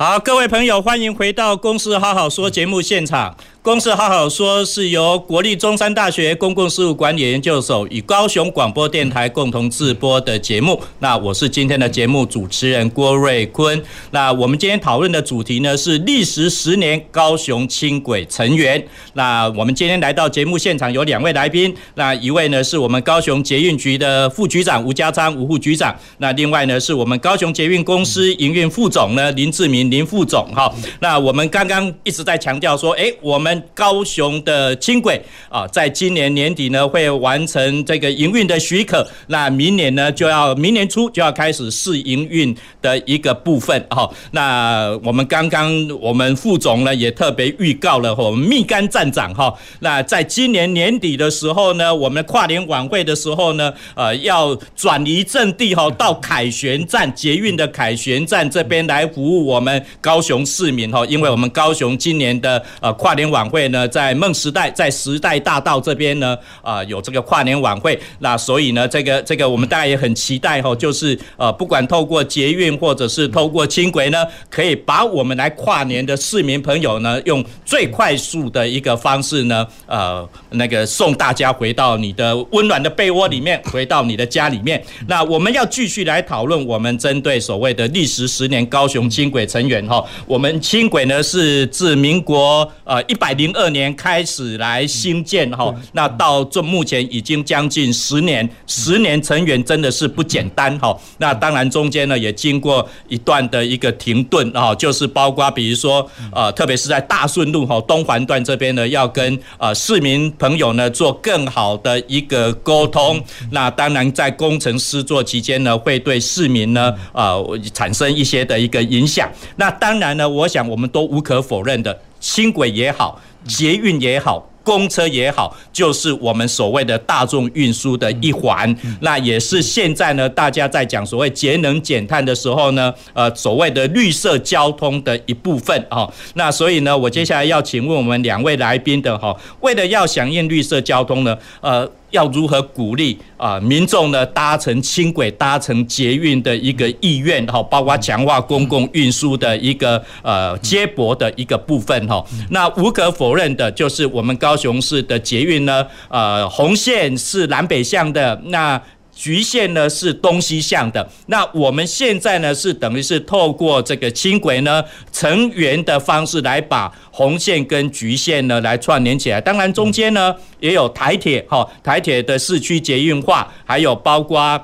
[0.02, 3.36] 好，各位朋友，欢迎回到《公司好好说》节目现场。
[3.62, 10.80] 公司好好说是由国立中山大学公共事务管理研究所与高雄广播电台共同制播的节目。
[11.00, 13.82] 那我是今天的节目主持人郭瑞坤。
[14.12, 18.82] 那我们今天讨论的主题呢是历时十年高雄轻轨成员。
[19.12, 21.76] 那我们今天来到节目现场有两位来宾。
[21.96, 25.94] 那一位呢是我们高雄捷运局的副局长吴家昌吴副局长。
[26.16, 30.50] 那另外呢是我们高雄捷运公司营运副总呢林志明林副总。
[30.54, 44.10] 哈，那我们刚刚一直在强调说，哎，我们高雄的轻轨啊，在今年年底呢会完成这个营运的许可，那明年呢就要明年初就要开始试营运的一个部分哈。
[44.32, 49.54] 那我们刚刚我们副总呢也特别预告了我们密柑站长哈。
[49.80, 84.84] 那在今年年底的时候呢，我们跨年晚会的时候呢，呃，要转移阵地哈，到凯旋站捷运的凯旋站这边来服务我们高雄市民哈，因为我们高雄今年的呃跨年晚晚会呢，在梦时代，在时代大道这边呢，啊，有这个跨年晚会，那所以呢，这个这个我们大家也很期待哈，就是呃，不管透过捷运或者是透过轻轨呢，可以把我们来跨年的市民朋友呢，用最快速的一个方式呢，呃，那个送大家回到你的温暖的被窝里面，回到你的家里面。
[85.08, 100.96] 那我们要继续来讨论我们针对所谓的历时十年高雄轻轨成员哈，我们轻轨呢是自民国呃一百零二年开始来兴建哈，那到这目前已经将近十年，十年成员真的是不简单哈。
[101.18, 113.22] 那当然中间呢也经过一段的一个停顿啊，就是包括比如说呃，特别是在大顺路哈东环段这边呢，要跟呃市民朋友呢做更好的一个沟通。
[113.50, 119.30] 那当然在工程施作期间呢，会对市民呢呃产生一些的一个影响。
[119.56, 123.19] 那当然呢，我想我们都无可否认的，轻轨也好。
[123.46, 128.74] 捷运也好，公车也好，就是我们所谓的大众运输的一环。
[129.00, 136.08] 那也是现在呢，大家在讲所谓节能减碳的时候呢，呃，所谓的绿色交通的一部分啊。
[136.34, 141.90] 那所以呢，我接下来要请问我们两位来宾的哈，为了要响应绿色交通呢，呃。
[142.10, 152.24] 要如何鼓励啊民众呢搭乘轻轨、搭乘捷运的一个意愿哈，包括强化公共运输的一个呃接驳的一个部分哈。
[152.50, 158.80] 那无可否认的就是我们高雄市的捷运呢，呃红线是南北向的那。
[159.14, 169.38] 局限呢是东西向的，那我们现在呢是等于是透过这个轻轨呢成员的方式来把红线跟橘线呢来串联起来。
[169.38, 174.58] 当然中间呢也有台铁哈，台铁的市区捷运化，还有包括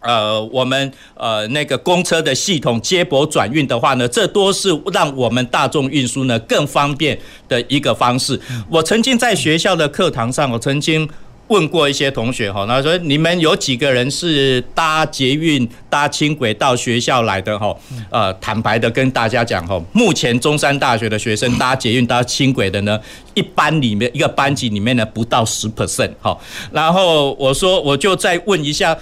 [0.00, 8.40] 呃我们呃那个公车的系统接驳转运的话呢，这都是让我们大众运输呢更方便的一个方式。
[8.70, 11.08] 我曾经在学校的课堂上，我曾经。
[11.52, 17.76] 问过一些同学哈，他说你们有几个人是搭捷运、搭轻轨到学校来的哈？
[18.08, 22.98] 呃，坦白的跟大家讲哈，目前中山大学的学生搭捷运、搭轻轨的呢，
[23.34, 26.34] 一班里面一个班级里面呢不到十 percent 哈。
[26.72, 28.96] 然后我说我就再问一下，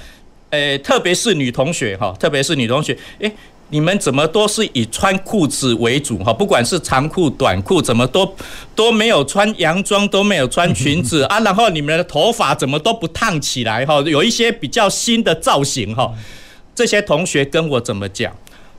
[0.50, 3.32] 呃，特别是女同学哈，特别是女同学，诶。
[3.70, 6.32] 你们怎么都是以穿裤子为主哈？
[6.32, 8.34] 不管是长裤、短裤，怎么都
[8.74, 11.40] 都没有穿洋装，都没有穿裙子啊。
[11.40, 14.00] 然后你们的头发怎么都不烫起来哈？
[14.02, 16.12] 有一些比较新的造型哈。
[16.74, 18.32] 这些同学跟我怎么讲？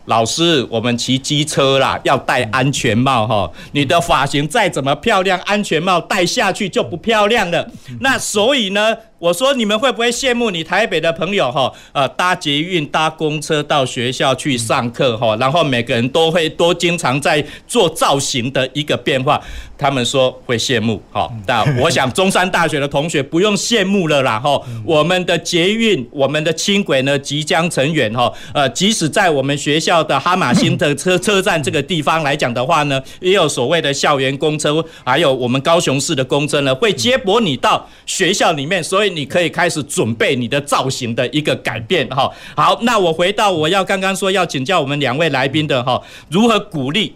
[0.05, 3.49] 老师，我们骑机车啦，要戴安全帽哈。
[3.73, 7.69] 你的发型再怎么漂亮，安全帽戴下去就不漂亮了。
[7.99, 8.97] 那所以呢？
[9.21, 11.71] 我说你们会不会羡慕你台北的朋友哈？
[11.91, 19.39] 呃，搭捷运、搭公车到学校去上课哈，然后每个人都会都经常在做造型的一个变化。
[19.77, 24.59] 他们说会羡慕哈，但我想中山大学的同学不用羡慕了啦哈。
[24.83, 28.31] 我们的捷运、我们的轻轨呢即将成员哈。
[28.55, 39.10] 呃，即使在我们学校的哈马星的 车车站这个地方来讲的话呢，也有所谓的校园公车，还有我们高雄市的公车呢，会接驳你到学校里面，所以。
[39.15, 42.31] 你可以开始准备你的造型的一个改变哈。
[42.55, 47.13] 好，那我回到我要刚刚说要请教我们两位来宾的哈，如何鼓励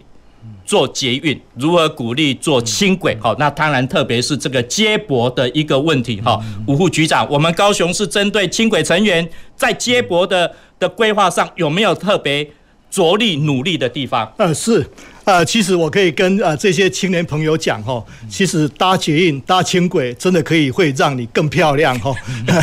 [0.64, 3.16] 做捷运，如何鼓励做轻轨？
[3.20, 6.40] 好，那当然特别是这个接驳的一个问题哈。
[6.66, 12.48] 吴副局长，我们高雄是针对轻轨成员在接驳的的规划上有没有特别
[12.90, 14.32] 着力努力的地方？
[14.38, 14.88] 呃，是。
[15.26, 22.14] 呃，其实我可以跟呃这些青年朋友讲哈，其实搭捷运、搭轻轨真的可以会让你更漂亮哈。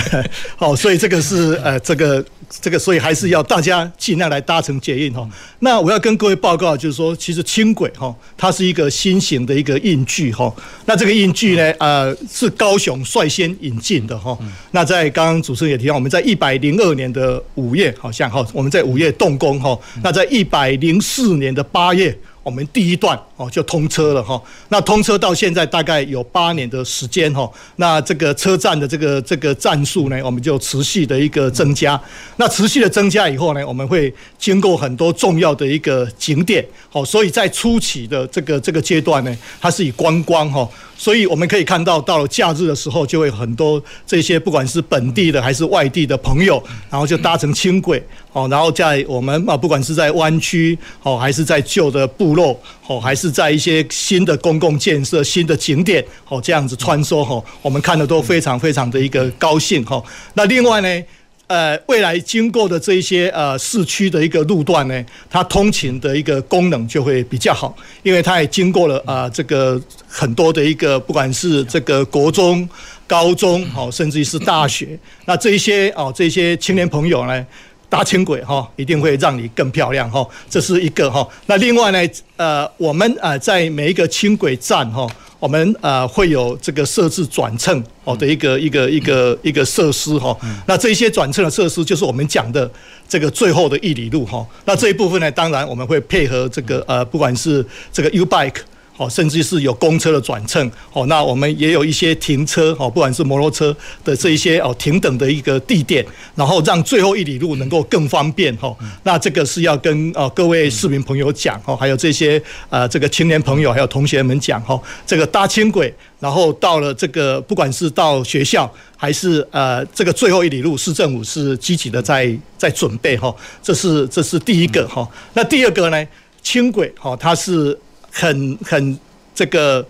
[0.55, 2.26] 好，所以这个是呃这个。
[2.61, 5.28] 这个，所以还是要大家尽量来搭乘捷运哈。
[5.59, 10.53] 那我要跟各位报告，就是说，其实轻轨哈，它是一个新型的一个运具哈。
[10.86, 14.38] 那这个运具呢，呃，是高雄率先引进的哈。
[14.70, 19.76] 那在刚刚主持人也提到，我们在一百零二年的五月，好像哈，我们在五月动工哈。
[20.03, 24.39] 那在一百零四年的八月，我们第一段哦就通车了哈。
[24.70, 27.50] 那通车到现在大概有八年的时间哈。
[27.78, 32.00] 那这个车站的这个这个站数呢，我们就持续的一个增加。
[32.38, 40.70] 那持续的增加以后呢，我们会经过很多重要的一个景点，好，所以在初期的这个这个阶段呢，它是以观光哈，
[41.04, 48.01] 所以我们可以看到，到了假日的时候，就会很多这些不管是本地的还是外地的朋友，然后就搭乘轻轨，
[48.32, 60.01] 哦，然后在我们啊，不管是在湾区哦，还是在旧的部落哦，还是在一些新的公共建设、新的景点哦，这样子穿梭哦，我们看的都非常非常的一个高兴哈。
[60.36, 61.04] 那另外呢？
[61.48, 72.68] 呃，未来经过的这一些呃市区的一个路段呢，它通勤的一个功能就会比较好，因为它也经过了啊、呃、这个很多的一个不管是这个国中、
[73.06, 77.46] 高中，好，甚至于是大学，那这一些哦这些青年朋友呢，
[77.89, 81.28] 搭轻轨哈，一定会让你更漂亮哈，这是一个哈。
[81.46, 82.00] 那另外呢，
[82.38, 85.08] 呃，我们呃在每一个轻轨站哈。
[85.44, 90.34] 我们呃会有这个设置转乘哦的一个一个一个一个设施哈，
[90.66, 92.72] 那这些转乘的设施就是我们讲的
[93.10, 98.62] 这个最后的一里路哈，那这一部分呢，当然我们会配合这个呃不管是这个 U Bike。
[99.10, 126.08] 甚至是有公车的转乘，哦，那我们也有一些停车，哦，不管是摩托车的这一些哦停等的一个地点，然后让最后一里路能够更方便，哈，那这个是要跟呃各位市民朋友讲，哦，还有这些呃这个青年朋友还有同学们讲，哈，这个搭轻轨，然后到了这个不管是到学校还是呃这个最后一里路，市政府是积极的在在准备，哈，这是这是第一个，哈，那第二个呢，
[126.41, 127.78] 轻轨，哈，它是。
[128.14, 128.99] 很很
[129.34, 129.86] 这个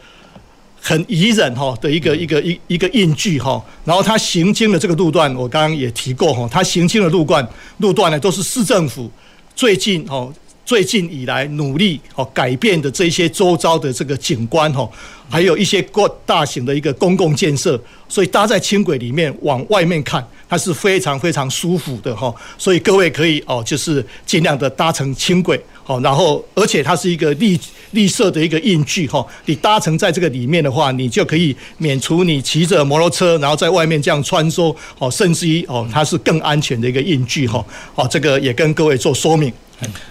[0.81, 7.45] 很宜人哈的一个一个一一个运具哈，然后它行经的这个路段，我刚刚也提过哈，它行经的路段
[7.77, 9.11] 路段呢，都是市政府
[9.53, 10.33] 最近哦
[10.65, 14.89] 最近以来努力哦改变的这些周遭的这个景观哈，
[15.29, 25.61] 还有一些过大型的一个公共建设，所以搭在轻轨里面往外面看，它是非常非常舒服的哈，所以各位可以哦就是尽量的搭乘轻轨。
[25.83, 27.59] 好，然后而且它是一个绿
[27.91, 37.63] 绿色的一个印具哈，你搭乘在这个里面的话，你就可以免除你骑着摩托车，然后在外面这样穿梭，哦，甚至于哦，它是更安全的一个印具哈。
[37.93, 39.51] 好，这个也跟各位做说明。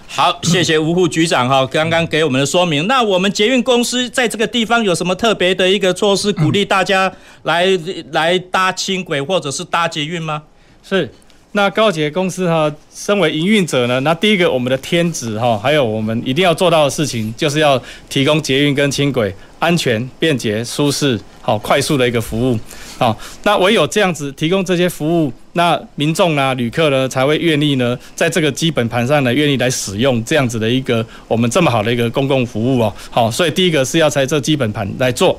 [0.06, 2.86] 好，谢谢吴副局长哈，刚刚给我们的说明。
[2.86, 7.10] 那我们捷运公司在这个地方有什么特别的一个措施，鼓励大家
[7.44, 7.66] 来
[8.10, 10.42] 来搭轻轨或者是搭捷运吗？
[10.86, 11.10] 是。
[11.54, 22.58] 那高捷公司哈，身为营运者呢，那第一个我们的天职哈，还有我们一定要做到的事情，就是要提供捷运跟轻轨安全、便捷、舒适、好快速的一个服务。
[22.96, 32.90] 好，那唯有这样子提供这些服务，那民众呢、旅客呢，才会愿意呢，在这个基本盘上呢，愿意来使用这样子的一个我们这么好的一个公共服务哦。
[33.10, 35.38] 好，所以第一个是要在这基本盘来做。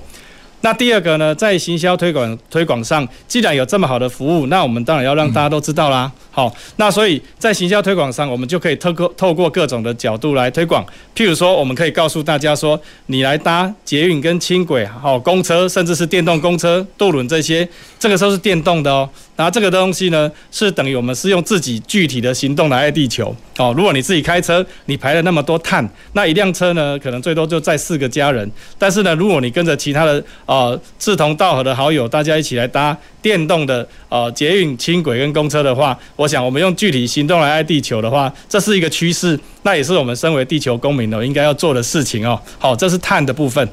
[0.63, 6.09] 那第二个呢，在行销推广推广上，既然有这么好的服务，那我们当然要让大家都知道啦。
[6.31, 10.83] 好，那所以在行销推广上，我们就可以透过透过各种的角度来推广。
[11.13, 17.67] 譬如说，我们可以告诉大家说，你来搭捷运跟轻轨，好，公车，甚至是电动公车、渡轮这些，
[17.99, 19.09] 这个时候是电动的哦。
[19.35, 23.73] 然后这个东西呢，是等于我们是用自己具体的行动来爱地球哦。
[23.75, 28.49] 如果你自己开车，你排了那么多碳，那一辆车呢，可能最多就载四个家人。
[28.77, 42.39] 但是呢，如果你跟着其他的呃志同道合的好友，大家一起来搭电动的呃捷运、轻轨跟公车的话，我想我们用具体行动来爱地球的话，这是一个趋势，那也是我们身为地球公民呢应该要做的事情哦。
[42.59, 43.67] 好，这是碳的部分。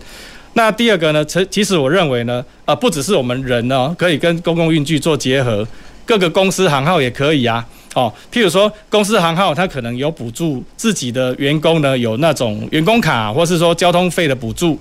[0.54, 5.66] 那第二个呢，其实我认为呢，呃，不只是我们人呢，可以跟公共运具做结合，
[6.04, 7.64] 各个公司行号也可以啊。
[7.94, 14.78] 哦，譬如说公司行号，它可能有补助自己的员工呢，有那种员工卡，或是说交通费的补助。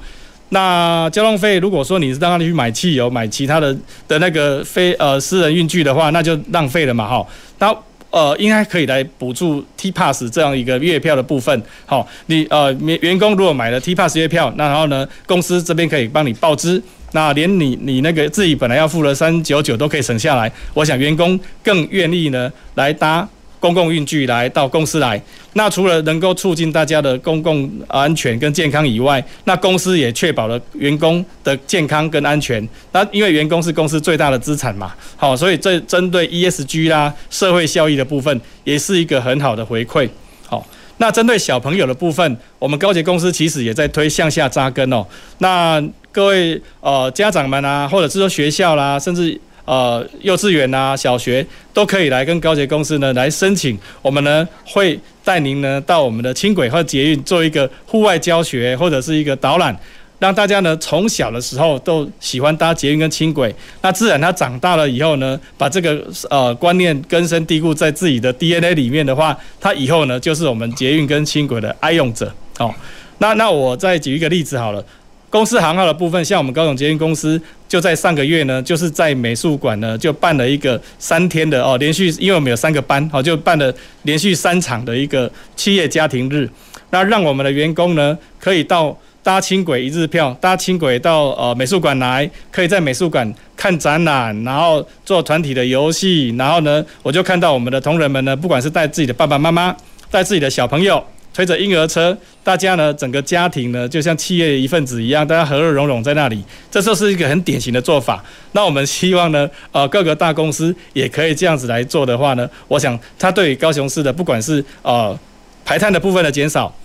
[0.49, 3.75] 那交通费，如果说你是让他去买汽油、买其他的
[4.07, 7.25] 的那个非呃私人运具的话，那就浪费了嘛，哈。
[7.59, 7.75] 那
[8.11, 11.61] 呃，应该可以来补助 T Pass 这样一个月票的部分。
[11.85, 16.81] 好，你呃员员工如果买了 T Pass 月票，那然后呢，公司这边可以帮你报资，
[17.11, 20.51] 那连你你那个自己本来要付的三九九都可以省下来。
[20.73, 23.27] 我想员工更愿意呢来搭。
[23.59, 25.21] 公共运具来到公司来，
[25.53, 32.65] 那除了能够促进大家的公共安全跟健康以外，那公司也确保了员工的健康跟安全。
[32.93, 40.07] 那因为员工是公司最大的资产嘛，好，所以这针对 ESG 啦、社会效益的部分，也是一个很好的回馈。
[40.47, 40.65] 好，
[40.97, 45.05] 那针对小朋友的部分，我们高捷公司其实也在推向下扎根哦。
[45.39, 49.39] 那各位呃家长们啊，或者是说学校啦，甚至。
[49.69, 59.79] 呃，幼稚园啊，小学都可以来跟高捷公司呢来申请，我们呢会带您呢到我们的轻轨或捷运做一个户外教学或者是一个导览，
[60.17, 63.53] 让大家呢从小的时候都喜欢搭捷运跟轻轨，
[63.83, 72.73] 那自然他长大了以后呢，把这个呃观念根深蒂固在自己的 DNA 里面的话，他以后呢就是我们捷运跟轻轨的爱用者哦。
[73.19, 74.83] 那那我再举一个例子好了。
[75.29, 83.71] 公司行号的部分，像我们高雄捷运公司，就在上个月呢，就是在美术馆呢，就办了一个三天的哦，连续，因为我们有三个班，好，就办了
[84.03, 86.49] 连续三场的一个企业家庭日，
[86.89, 99.75] 那让我们的员工呢，可以到搭轻轨一日票，搭轻轨到呃美术馆来，可以在美术馆看展览，然后做团体的游戏，然后呢，我就看到我们的同仁们呢，不管是带自己的爸爸妈妈，
[100.09, 101.03] 带自己的小朋友。
[101.39, 108.21] 推着婴儿车，大家呢，整个家庭呢，就像企业一份子一样，大家和乐融融在那里，这就是一个很典型的做法。
[108.51, 115.17] 那我们希望呢，呃，各个大公司也可以这样子来做的话呢，我想它对高雄市的不管是呃
[115.63, 116.75] 排碳的部分的减少，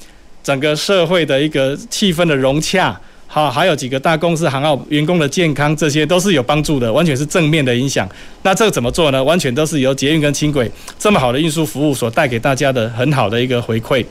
[0.40, 2.96] 整个社会的一个气氛的融洽，
[3.26, 8.08] 好，还有几个大公司行号员工的健康，这些都是有帮助的，完全是正面的影响。
[8.42, 9.24] 那这个怎么做呢？
[9.24, 14.06] 完全都是由捷运跟轻轨这么好的运输服务所带给大家的很好的一个回馈。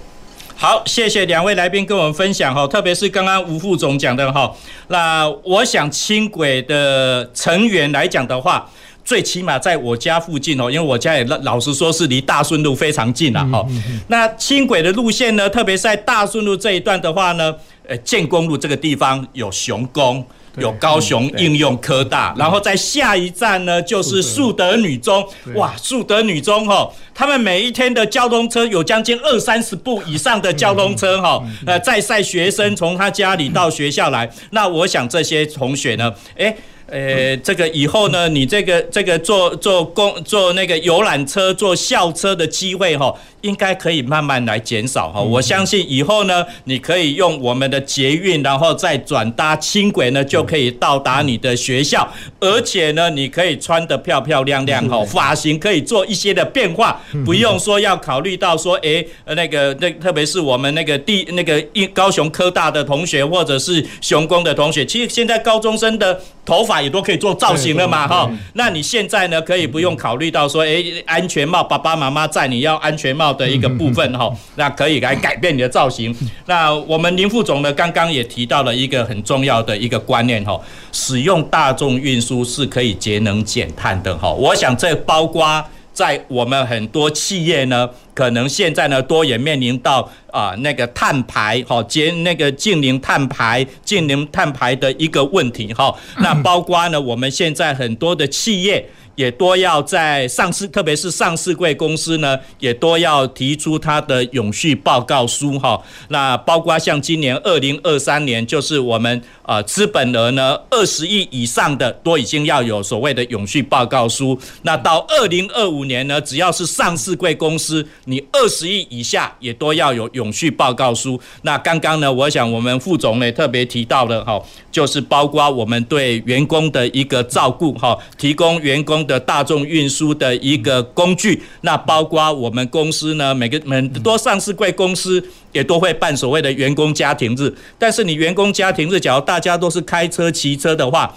[0.64, 4.49] 好，谢谢两位来宾跟我们分享哈，特别是刚刚吴副总讲的哈，
[4.88, 8.66] 那我想轻轨的成员来讲的话，
[9.03, 13.61] 最起码在我家附近哦，因为我家也老老实说是离大顺路非常近了哈。
[14.07, 17.53] 那轻轨的路线呢，特别是在大顺路这一段的话呢，
[17.86, 20.26] 呃，建工路这个地方有雄工。
[20.58, 25.28] 有高雄应用科大，然后在下一站呢，就是树德女中。
[25.56, 34.30] 哇，树德女中哦，他们每一天的交通车有将近二三十部以上的交通车哈，呃，在载学生从他家里到学校来。
[34.51, 36.56] 那我想这些同学呢，诶。
[36.88, 45.22] 呃，这个以后呢，你这个这个坐坐公坐那个游览车、坐校车的机会哈，应该可以慢慢来减少哈。
[45.22, 52.08] 我相信以后呢，你可以用我们的捷运，然后再转搭轻轨呢，就可以到达你的学校。
[52.42, 66.83] 而且呢，你可以穿得漂漂亮亮哈，发型可以做一些的变化，不用说要考虑到说，诶，那个那特别是我们那个地那个一高雄科大的同学，或者是雄工的同学，其实现在高中生的头发。
[66.84, 76.16] 也都可以做造型了嘛，哈，那你现在呢，可以不用考虑到说，哎，安全帽，爸爸妈妈在，你要安全帽的一个部分，哈，那可以来改变你的造型。
[76.46, 80.60] 那我们林副总呢，刚刚也提到了一个很重要的一个观念，哈，
[80.92, 85.64] 使用大众运输是可以节能减碳的，哈，我想这包括。
[85.94, 95.96] 在我们很多企业呢，可能现在呢，多也面临到啊、那个碳排哈，节那个净零碳排、净零碳排的一个问题哈。
[96.18, 105.82] 那包括呢，我们现在很多的企业也都要在上市，特别是上市贵公司呢，也都要提出它的永续报告书哈。
[106.09, 114.38] 那包括像今年二零二三年，就是我们呃资本额呢二十亿以上的，都已经要有所谓的永续报告书。
[114.64, 121.20] 那到二零二五年呢，只要是上市贵公司，你二十亿以下也都要有永续报告书。
[121.43, 124.41] 那刚刚呢，我想我们副总呢特别提到了哈，
[124.72, 131.41] 就是包括我们对员工的一个照顾哈，提供员工的大众运输的一个工具。
[131.62, 137.54] 那包括我们公司呢，每个很多上市贵公司也都会办所谓的员工家庭日。
[137.78, 141.16] 但是你员工家庭日，假如大家都是开车骑车的话，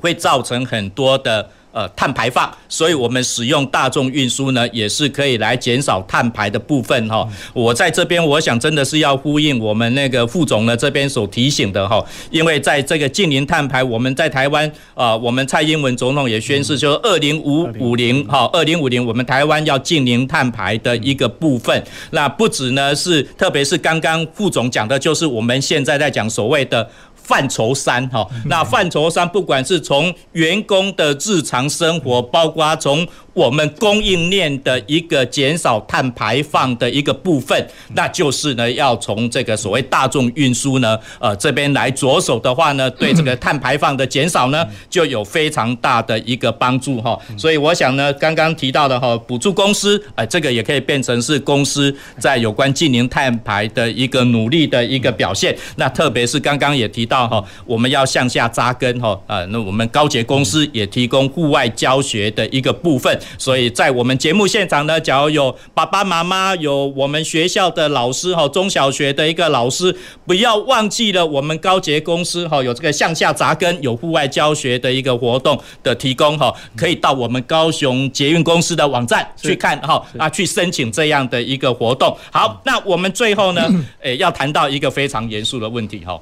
[0.00, 1.50] 会造成很多的。
[1.78, 7.24] 呃，碳排放，所以我们使用大众运输呢，也是可以来减少碳排的部分哈。
[7.54, 21.80] 我在这边，我想真的是要呼应我们那个副总呢这边所提醒的哈，因为在这个净零碳排，我们在台湾啊，我们蔡英文总统也宣示，就是二零五五零哈，二零五零我们台湾要净零碳排的一个部分。
[22.10, 26.90] 那不止呢是，特别是刚刚副总讲的，就是我们现在在讲所谓的。
[27.28, 47.16] 范畴三哈，那范畴三不管是从员工的日常生活，包括从我们供应链的一个减少碳排放的一个部分，那就是呢，要从这个所谓大众运输呢，呃，这边来着手的话呢，对这个碳排放的减少呢，就有非常大的一个帮助哈。
[47.36, 55.54] 所以我想呢，刚刚提到的哈，补助公司，呃，这个也可以变成是公司在有关净零碳排的一个努力的一个表现。
[55.76, 63.18] 那特别是刚刚也提到哈，我们要向下扎根哈，呃，那我们高捷公司也提供户外教学的一个部分。
[63.38, 69.96] 所以在我们节目现场呢，假如有爸爸妈妈，有我们学校的老师哈，中小学的一个老师，
[70.26, 82.16] 不要忘记了我们高捷公司哈，有这个向下扎根、有户外教学的一个活动的提供哈，可以到我们高雄捷运公司的网站去看哈啊，去申请这样的一个活动。
[82.30, 83.68] 好，那我们最后呢，
[84.00, 86.20] 诶，要谈到一个非常严肃的问题哈，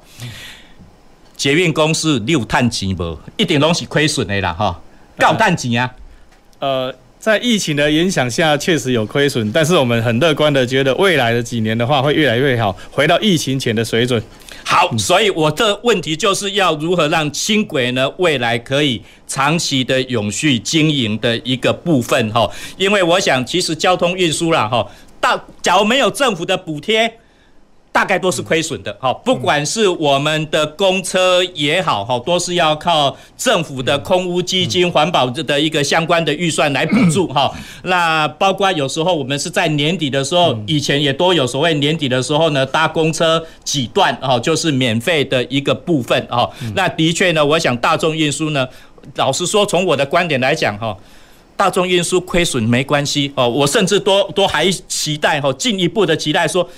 [1.36, 4.80] 捷运公司六碳钱不，一点东西亏损的啦哈，
[5.18, 5.90] 高碳钱啊。
[6.58, 14.22] 呃，在疫情的影响下，确实有亏损，但是我们很乐观的觉得，未来的几年的话，会越来越好，回到疫情前的水准。
[14.64, 24.88] 好，所以我的问题就是要如何让轻轨呢，未来可以长期的永续经营的一个部分哈，因为我想，其实交通运输啦哈，
[25.20, 27.18] 到假如没有政府的补贴。
[27.96, 37.50] 大概都是亏损的，哈，不管是我们的公车也好，哈，都是要靠政府的空屋基金、环保的一个相关的预算来补助，哈。
[37.84, 46.50] 那包括有时候我们是在年底的时候，以前也都有所谓年底的时候呢，搭公车几段，哈，就是免费的一个部分，哈。
[46.74, 48.68] 那的确呢，我想大众运输呢，
[49.14, 50.94] 老实说，从我的观点来讲，哈，
[51.56, 56.68] 大众运输亏损没关系，哦，我甚至都都还期待，哈，进一步的期待说。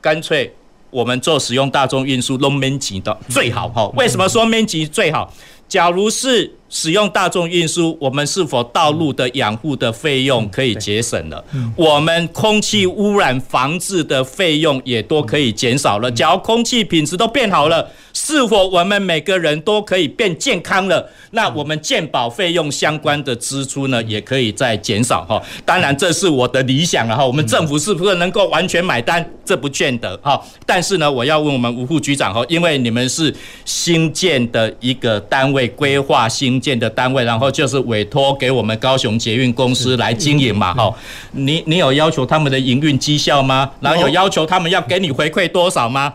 [0.00, 0.54] 干脆
[0.90, 3.86] 我们做使用大众运输都免钱的最好哈？
[3.96, 5.32] 为什么说免钱最好？
[5.68, 11.44] 假如是使用大众运输，我们是否道路的养护的费用可以节省了？
[11.76, 16.10] 我们空气污染防治的费用也都可以减少了。
[16.10, 17.90] 假如空气品质都变好了。
[18.12, 21.08] 是否我们每个人都可以变健康了？
[21.30, 25.40] 那我们健保费用相关的支出呢，也可以再减少哈。
[25.64, 27.24] 当然，这是我的理想了哈。
[27.24, 29.24] 我们政府是不是能够完全买单？
[29.44, 30.42] 这不见得哈。
[30.66, 33.32] 但是呢，我要问我们吴副局长哈，因为你们是
[33.64, 40.94] 新建的一个单位，规划新建的单位，然后就是委托给我们高雄捷运公司来经营嘛哈。
[41.32, 43.70] 你你有要求他们的营运绩效吗？
[43.80, 46.12] 然后有要求他们要给你回馈多少吗？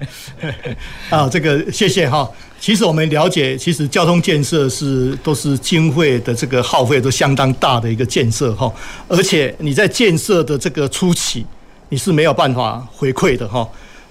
[1.10, 2.28] 啊，这个谢谢哈。
[2.58, 8.70] 其实我们了解，其实交通建设是都是经费的这个耗费都相当大的一个建设哈。
[9.08, 11.46] 而且你在建设的这个初期，
[11.88, 13.66] 你是没有办法回馈的哈。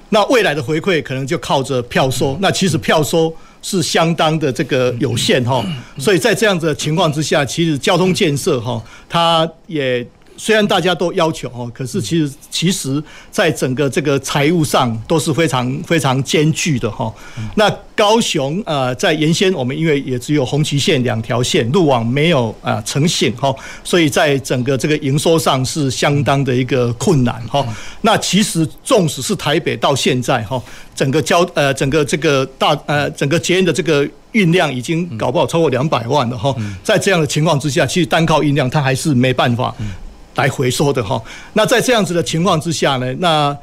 [0.09, 2.35] 那未来的回馈可能就靠着票收。
[2.41, 3.31] 那其实票收
[3.61, 5.65] 是相当的这个有限哈。
[5.97, 10.05] 所以在这样子的情况之下，其实交通建设哈，它也。
[10.39, 17.13] 虽然大家都要求哦，可是其实其实在整个这个财务上都是非常非常艰巨的哈。
[17.55, 27.65] 那高雄呃，在原先我们因为也只有红旗线两条线，路网没有啊成型哈，所以在整个这个营收上是相当的一个困难哈。
[28.03, 30.61] 那其实纵使是台北到现在哈，
[30.95, 36.55] 整个交呃整个这个大呃整个捷运的这个运量已经搞不好超过两百万了哈。
[36.81, 39.75] 在这样的情况之下，其实单靠运量它还是没办法。
[40.39, 41.21] 来回收的哈，
[41.51, 43.55] 那在这样子的情况之下呢，那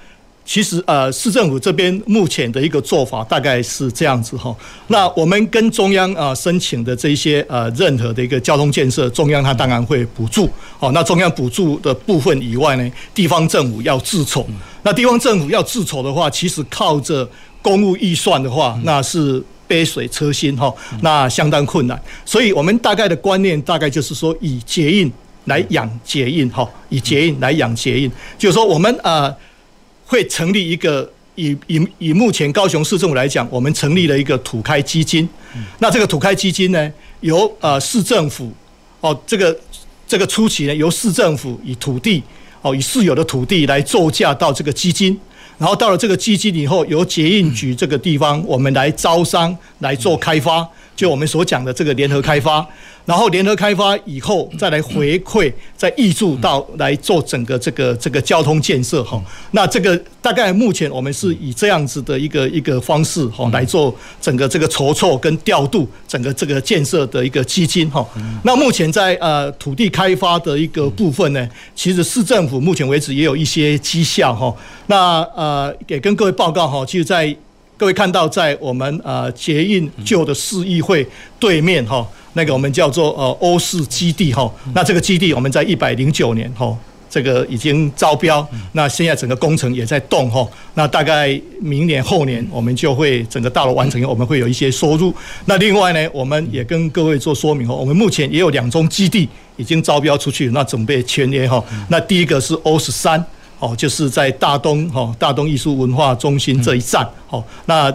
[0.44, 4.54] 其实呃，市政府这边目前的一个做法大概是这样子哈。
[4.88, 10.48] 那我们跟中央啊申请的这些呃任何的一个交通建设，中央它当然会补助。
[10.78, 14.46] 哦，那中央补助的部分以外呢，地方政府要自筹。
[14.82, 17.28] 那地方政府要自筹的话，其实靠着
[17.62, 22.00] 公务预算的话，那是杯水车薪哈，那相当困难。
[22.24, 25.12] 所以我们大概的观念大概就是说，以捷运
[25.46, 29.34] 来养捷运哈，以捷运来养捷运，就是说我们呃。
[30.08, 35.28] 会成立一个以以以目前高雄市政府来讲，我们成立了一个土开基金。
[35.80, 36.92] 那这个土开基金呢，
[37.22, 38.52] 由呃市政府
[39.00, 39.58] 哦，这个
[40.06, 42.22] 这个初期呢，由市政府以土地
[42.62, 45.18] 哦，以市有的土地来作价到这个基金，
[45.58, 50.64] 然后到了这个基金以后，由捷运局这个地方，我们来招商来做开发，
[50.96, 52.66] 就我们所讲的这个联合开发。
[53.04, 59.22] 然后联合开发以后，再来回馈，再挹注到来做整个这个这个交通建设哈。
[59.52, 68.04] 那这个大概目前我们是以这样子的一个一个方式哈来做整个这个筹措跟调度整个这个建设的一个基金哈。
[68.42, 74.52] 那目前在呃土地开发的一个部分呢，其实市政府目前为止也有一些绩效哈。
[74.88, 77.32] 那呃也跟各位报告哈，其实在
[77.76, 81.06] 各位看到在我们呃捷运旧的市议会
[81.38, 82.06] 对面哈。
[82.32, 86.76] 那个我们叫做呃欧式基地哈，那这个基地我们在一百零九年哈，
[87.08, 95.14] 这个已经招标，那现在整个工程也在动哈，那大概明年后年我们就会整个大楼完成，我们会有一些收入。
[95.46, 101.64] 那另外呢，我们也跟各位做说明哈，我们目前也有两宗基地已经招标出去，那准备签约哈。
[101.88, 103.24] 那第一个是欧十三
[103.58, 107.92] 哦，就是在大东哈大东艺术文化中心这一站哦，那。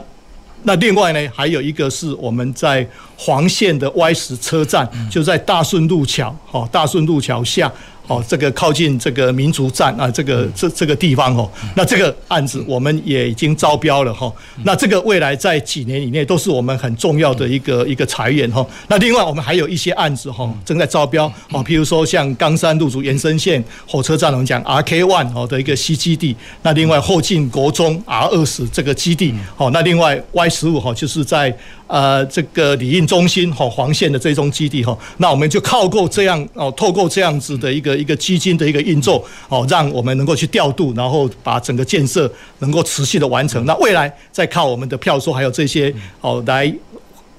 [0.63, 2.87] 那另外呢，还有一个是我们在
[3.17, 7.71] 黄线的 Y 十车站，就在大顺路桥，哈，大顺路桥下。
[8.11, 14.29] 哦，这个靠近这个民族站啊，这个这这个地方哦，那这个案子我们也已经招标了哈。
[14.65, 18.65] 那这个未来在几年以内都是我们很重要的一个一个财源哈。
[18.89, 26.35] 那另外我们还有一些案子哈，正在招标哦，譬如说像冈山路竹延伸线火车站，我们讲 RK One 哦的一个西基地。
[26.63, 31.55] 那另外后进国中 R 二十这个基地，哦，那另外 Y 十五哈就是在。
[31.91, 42.29] 呃，这个里应中心哈，黄线的这种基地哈，那我们就靠过这样哦，透过这样子的一个一个基金的一个运作哦，让我们能够去调度，然后把整个建设
[42.59, 43.65] 能够持续的完成。
[43.65, 46.73] 那未来再靠我们的票数还有这些哦来。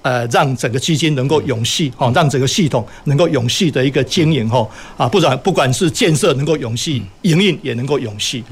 [0.02, 8.42] 呃，让整个基金能够永续，哈，让整个系统能够永续的一个经营，哈，啊，不然不管是建设能够永续，营运也能够永续。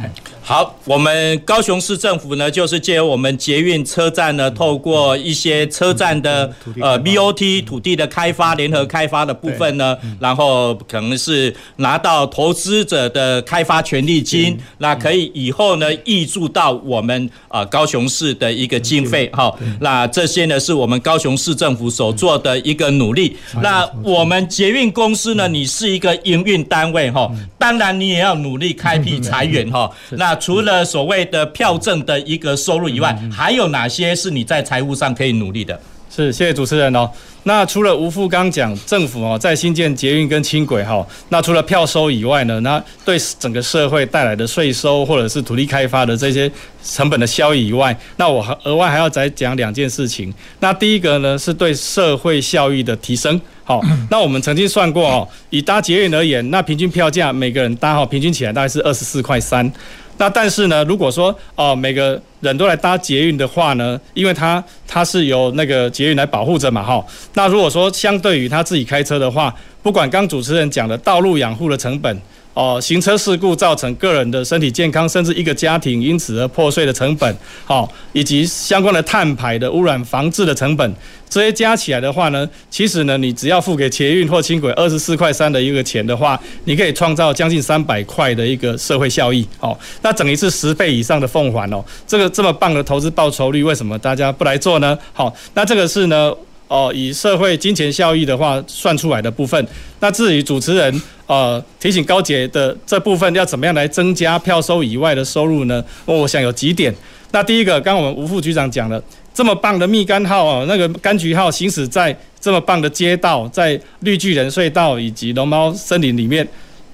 [0.41, 21.40] 好，我们高雄市政府呢，就是借由我们捷运车站呢，透过一些车站的呃 BOT 土地的开发、联合开发的部分呢，然后可能是拿到投资者的开发权利金，那可以以后呢挹注到我们啊高雄市的一个经费，哈，那这些呢是我们高雄。
[21.41, 25.49] 市政府所做的一个努力，那我们捷运公司呢？
[25.49, 29.91] 你是一个营运单位哈，当然你也要努力开辟财源哈。
[30.11, 35.81] 那除了所谓的票证的一个收入以外，还有哪些是你在财务上可以努力的？
[36.13, 37.09] 是，谢谢主持人哦。
[37.45, 46.51] 那除了吴富刚讲政府哦，在新建捷运跟轻轨哈，那除了票收以外呢，那对整个社会带来的税收或者是土地开发的这些
[46.85, 50.35] 成本的效益以外，那我还额外还要再讲两件事情。
[50.59, 53.41] 那第一个呢，是对社会效益的提升。
[53.63, 53.81] 好，
[54.11, 59.73] 那我们曾经算过哦，以搭捷运而言，那平均票价每个人搭哈，平均起来大概是二十四块三。
[60.21, 67.03] 那但是呢，如果说哦，每个人都来搭捷运的话呢，因为它它是由那个捷运来保护着嘛，哈。
[67.33, 72.21] 那如果说相对于他自己开车的话，不管刚主持人讲的道路养护的成本。
[72.53, 80.95] 哦，行车事故造成个人的身体健康，甚至一个家庭因此而破碎的成本，好，以及相关的碳排的污染防治的成本，
[81.29, 94.99] 这些加起来的话呢，其实呢，你只要付给捷运或轻轨二十四块三的一个钱的话，你可以创造将近三百块的一个社会效益，好，那等于是十倍以上的奉还哦，这个这么棒的投资报酬率，为什么大家不来做呢？
[95.13, 96.35] 好，那这个是呢。
[96.71, 99.67] 哦，以社会金钱效益的话算出来的部分，
[99.99, 105.85] 那至于主持人呃提醒高捷的这部分要怎么样来增加票收以外的收入呢？
[106.05, 106.95] 我想有几点。
[107.33, 109.03] 那第一个，刚刚我们吴副局长讲了，
[109.35, 116.47] 这么棒的蜜柑号啊，那个柑橘号行驶在这么棒的街道，在绿巨人隧道以及龙猫森林里面，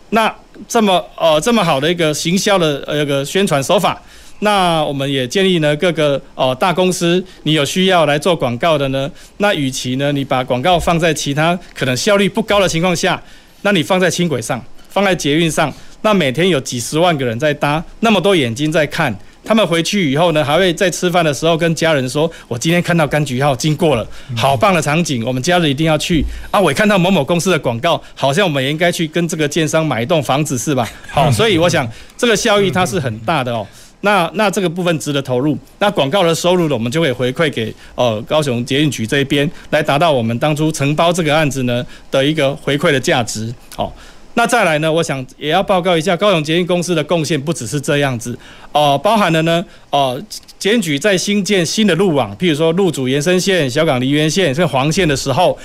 [0.09, 0.35] 那
[0.67, 4.01] 这么呃这么好的一个行销的呃一个宣传手法。
[4.41, 13.21] 那我们也建议呢，各个哦大公司，你有需要来做广告的呢，那与其呢，你把广告放在其他可能效率不高的情况下，
[13.63, 15.73] 那你放在轻轨上，放在捷运上，
[16.03, 19.17] 那每天有几十万个人在搭，那么多眼睛在看。
[19.49, 24.05] 他们回去以后呢，还会在吃饭的时候跟家人说：“我今天看到柑橘号经过了，
[24.37, 30.91] 好棒的场景，我们家人一定要去。”啊，我看到某某公司的广告，好像我们也应该去跟这个建商买一栋房子，是吧？
[31.09, 33.65] 好， 所以我想这个效益它是很大的哦。
[34.07, 43.53] 那那这个部分值得投入，那广告的收入呢，我们就会回馈给呃高雄捷运局这一边，来达到我们当初承包这个案子呢的一个回馈的价值。
[43.75, 43.93] 好，
[44.35, 48.33] 那再来呢，我想也要报告一下高雄捷运公司的贡献，不只是这样子
[48.71, 50.23] 哦、呃，包含了呢哦、呃，
[50.57, 55.59] 捷运局在新建新的路网，譬如说路阻延伸线、小港梨园线、这个黄线的时候。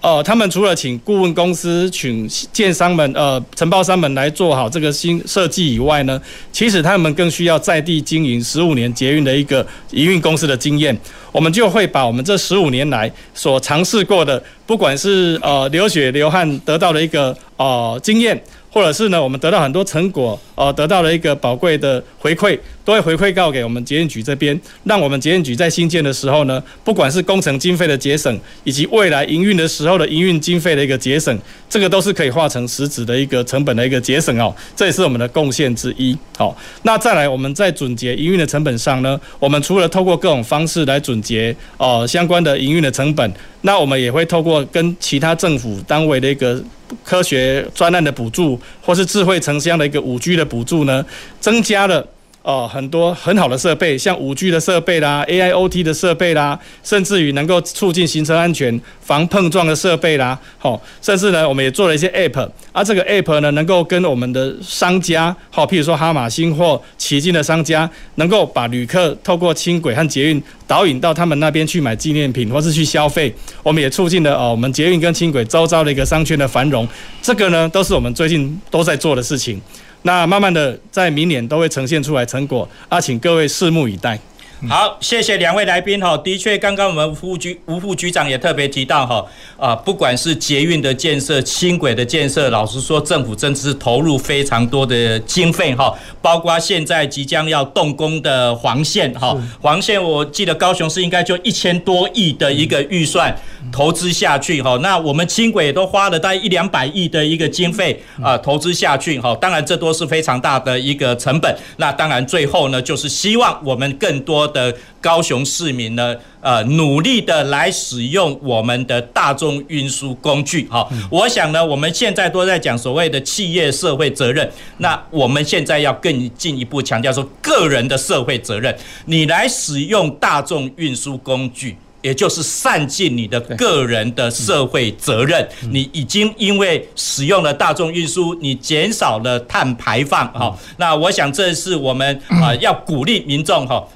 [0.00, 6.20] 哦，他们除了请顾问公司、请建商们、呃承包商们来做好这个新设计以外呢，
[6.52, 10.96] 其实他们更需要在地经营十五年捷运的一个营运公司的经验。
[11.38, 18.42] 我们就会把我们这十五年来所尝试过的，不管是呃流血流汗得到的一个呃经验。
[18.70, 31.36] 或者是呢，我们得到很多成果，呃，得到了一个宝贵的回馈，都会回馈告给我们捷运局这边，让我们捷运局在新建的时候呢，不管是工程经费的节省，以及未来营运的时候的营运经费的一个节省，
[31.68, 36.16] 这个都是可以化成实质的一个成本的一个节省哦，这也是我们的贡献之一。
[36.36, 46.62] 好，那再来我们在总结营运的成本上呢，我们除了透过各种方式来准节哦相关的营运的成本，那我们也会透过跟其他政府单位的一个。
[47.04, 51.04] 科学专案的补助，或是智慧城乡的一个五 G 的补助呢，
[51.38, 52.02] 增加了
[52.42, 70.42] 哦、很多很好的设备，像五 G 的设备啦，AIoT 的设备啦，甚至于能够促进行车安全、防碰撞的设备啦，好、哦，甚至呢，我们也做了一些 App，而这个 App 呢，能够跟我们的商家，好、譬如说哈马星或旗津的商家，能够把旅客透过轻轨和捷运。
[70.66, 76.86] 导引到他们那边去买纪念品，或是去消费，我们也促进了哦，我们捷运跟轻轨周遭的一个商圈的繁荣。
[77.22, 79.58] 这个呢，都是我们最近都在做的事情。
[80.02, 84.18] 那慢慢的，在明年都会呈现出来成果啊，请各位拭目以待。
[84.66, 86.18] 好，谢谢两位来宾哈。
[86.18, 89.24] 的确，刚刚我们副局吴副局长也特别提到哈，
[89.56, 95.96] 啊，不管是捷运的建设、轻轨的建设，老实说，政府真的是投入非常多的经费哈。
[96.20, 103.32] 包括现在即将要动工的黄线哈，黄线我记得高雄市应该就一千多亿的一个预算
[103.70, 104.76] 投资下去哈。
[104.82, 109.32] 那我们轻轨也都花了大概一两百亿的一个经费啊投资下去哈。
[109.40, 111.56] 当然，这都是非常大的一个成本。
[111.76, 114.47] 那当然，最后呢，就是希望我们更多。
[114.48, 143.86] 的高雄市民呢，呃，努力的来使用我们的大众运输工具，哈，我想呢，我们现在都在讲所谓的企业社会责任，那我们现在要更进一步强调说个人的社会责任，你来使用大众运输工具，也就是善尽你的个人的社会责任，你已经因为使用了大众运输，你减少了碳排放，哈，那我想这是我们啊 要鼓励民众，哈。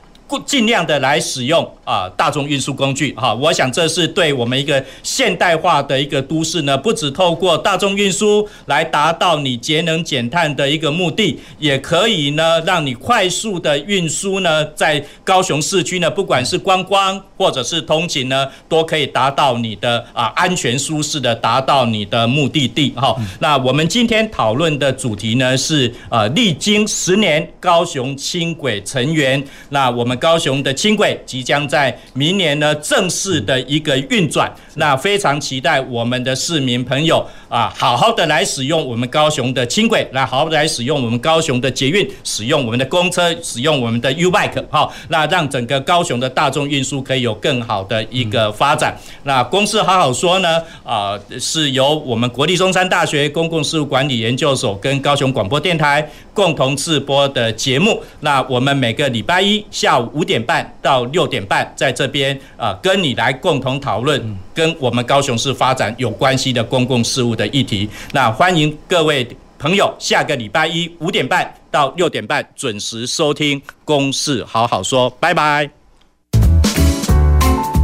[0.41, 23.14] 尽量的来使用啊大众运输工具哈，我想这是对我们一个现代化的一个都市呢，不只透过大众运输来达到你节能减碳的一个目的，也可以呢让你快速的运输呢，在高雄市区呢，不管是观光或者是通勤呢，都可以达到你的啊安全舒适的达到你的目的地哈。
[23.41, 30.18] 那我们今天讨论的主题呢是呃历经十年高雄轻轨成员，那我们。
[30.23, 48.97] 高雄的轻轨即将在明年呢正式的一个运转，那非常期待我们的市民朋友啊，好好的来使用我们高雄的轻轨，来好好的来使用我们高雄的捷运，使用我们的公车，使用我们的 U-Bike，好，那让整个高雄的大众运输可以有更好的一个发展。
[49.25, 58.01] 那公事好好说呢，啊，是由我们国立中山大学公共事务管理研究所跟高雄广播电台共同制播的节目。
[58.20, 60.23] 那我们每个礼拜一下午午。
[60.23, 67.91] 五点半到六点半，在这边啊，跟你来共同讨论跟我们高雄市发展有关系的公共事务的议题。
[68.13, 69.27] 那欢迎各位
[69.59, 75.67] 朋友，下个礼拜一五点半到六点半准时收听《公事好好说》，拜拜。《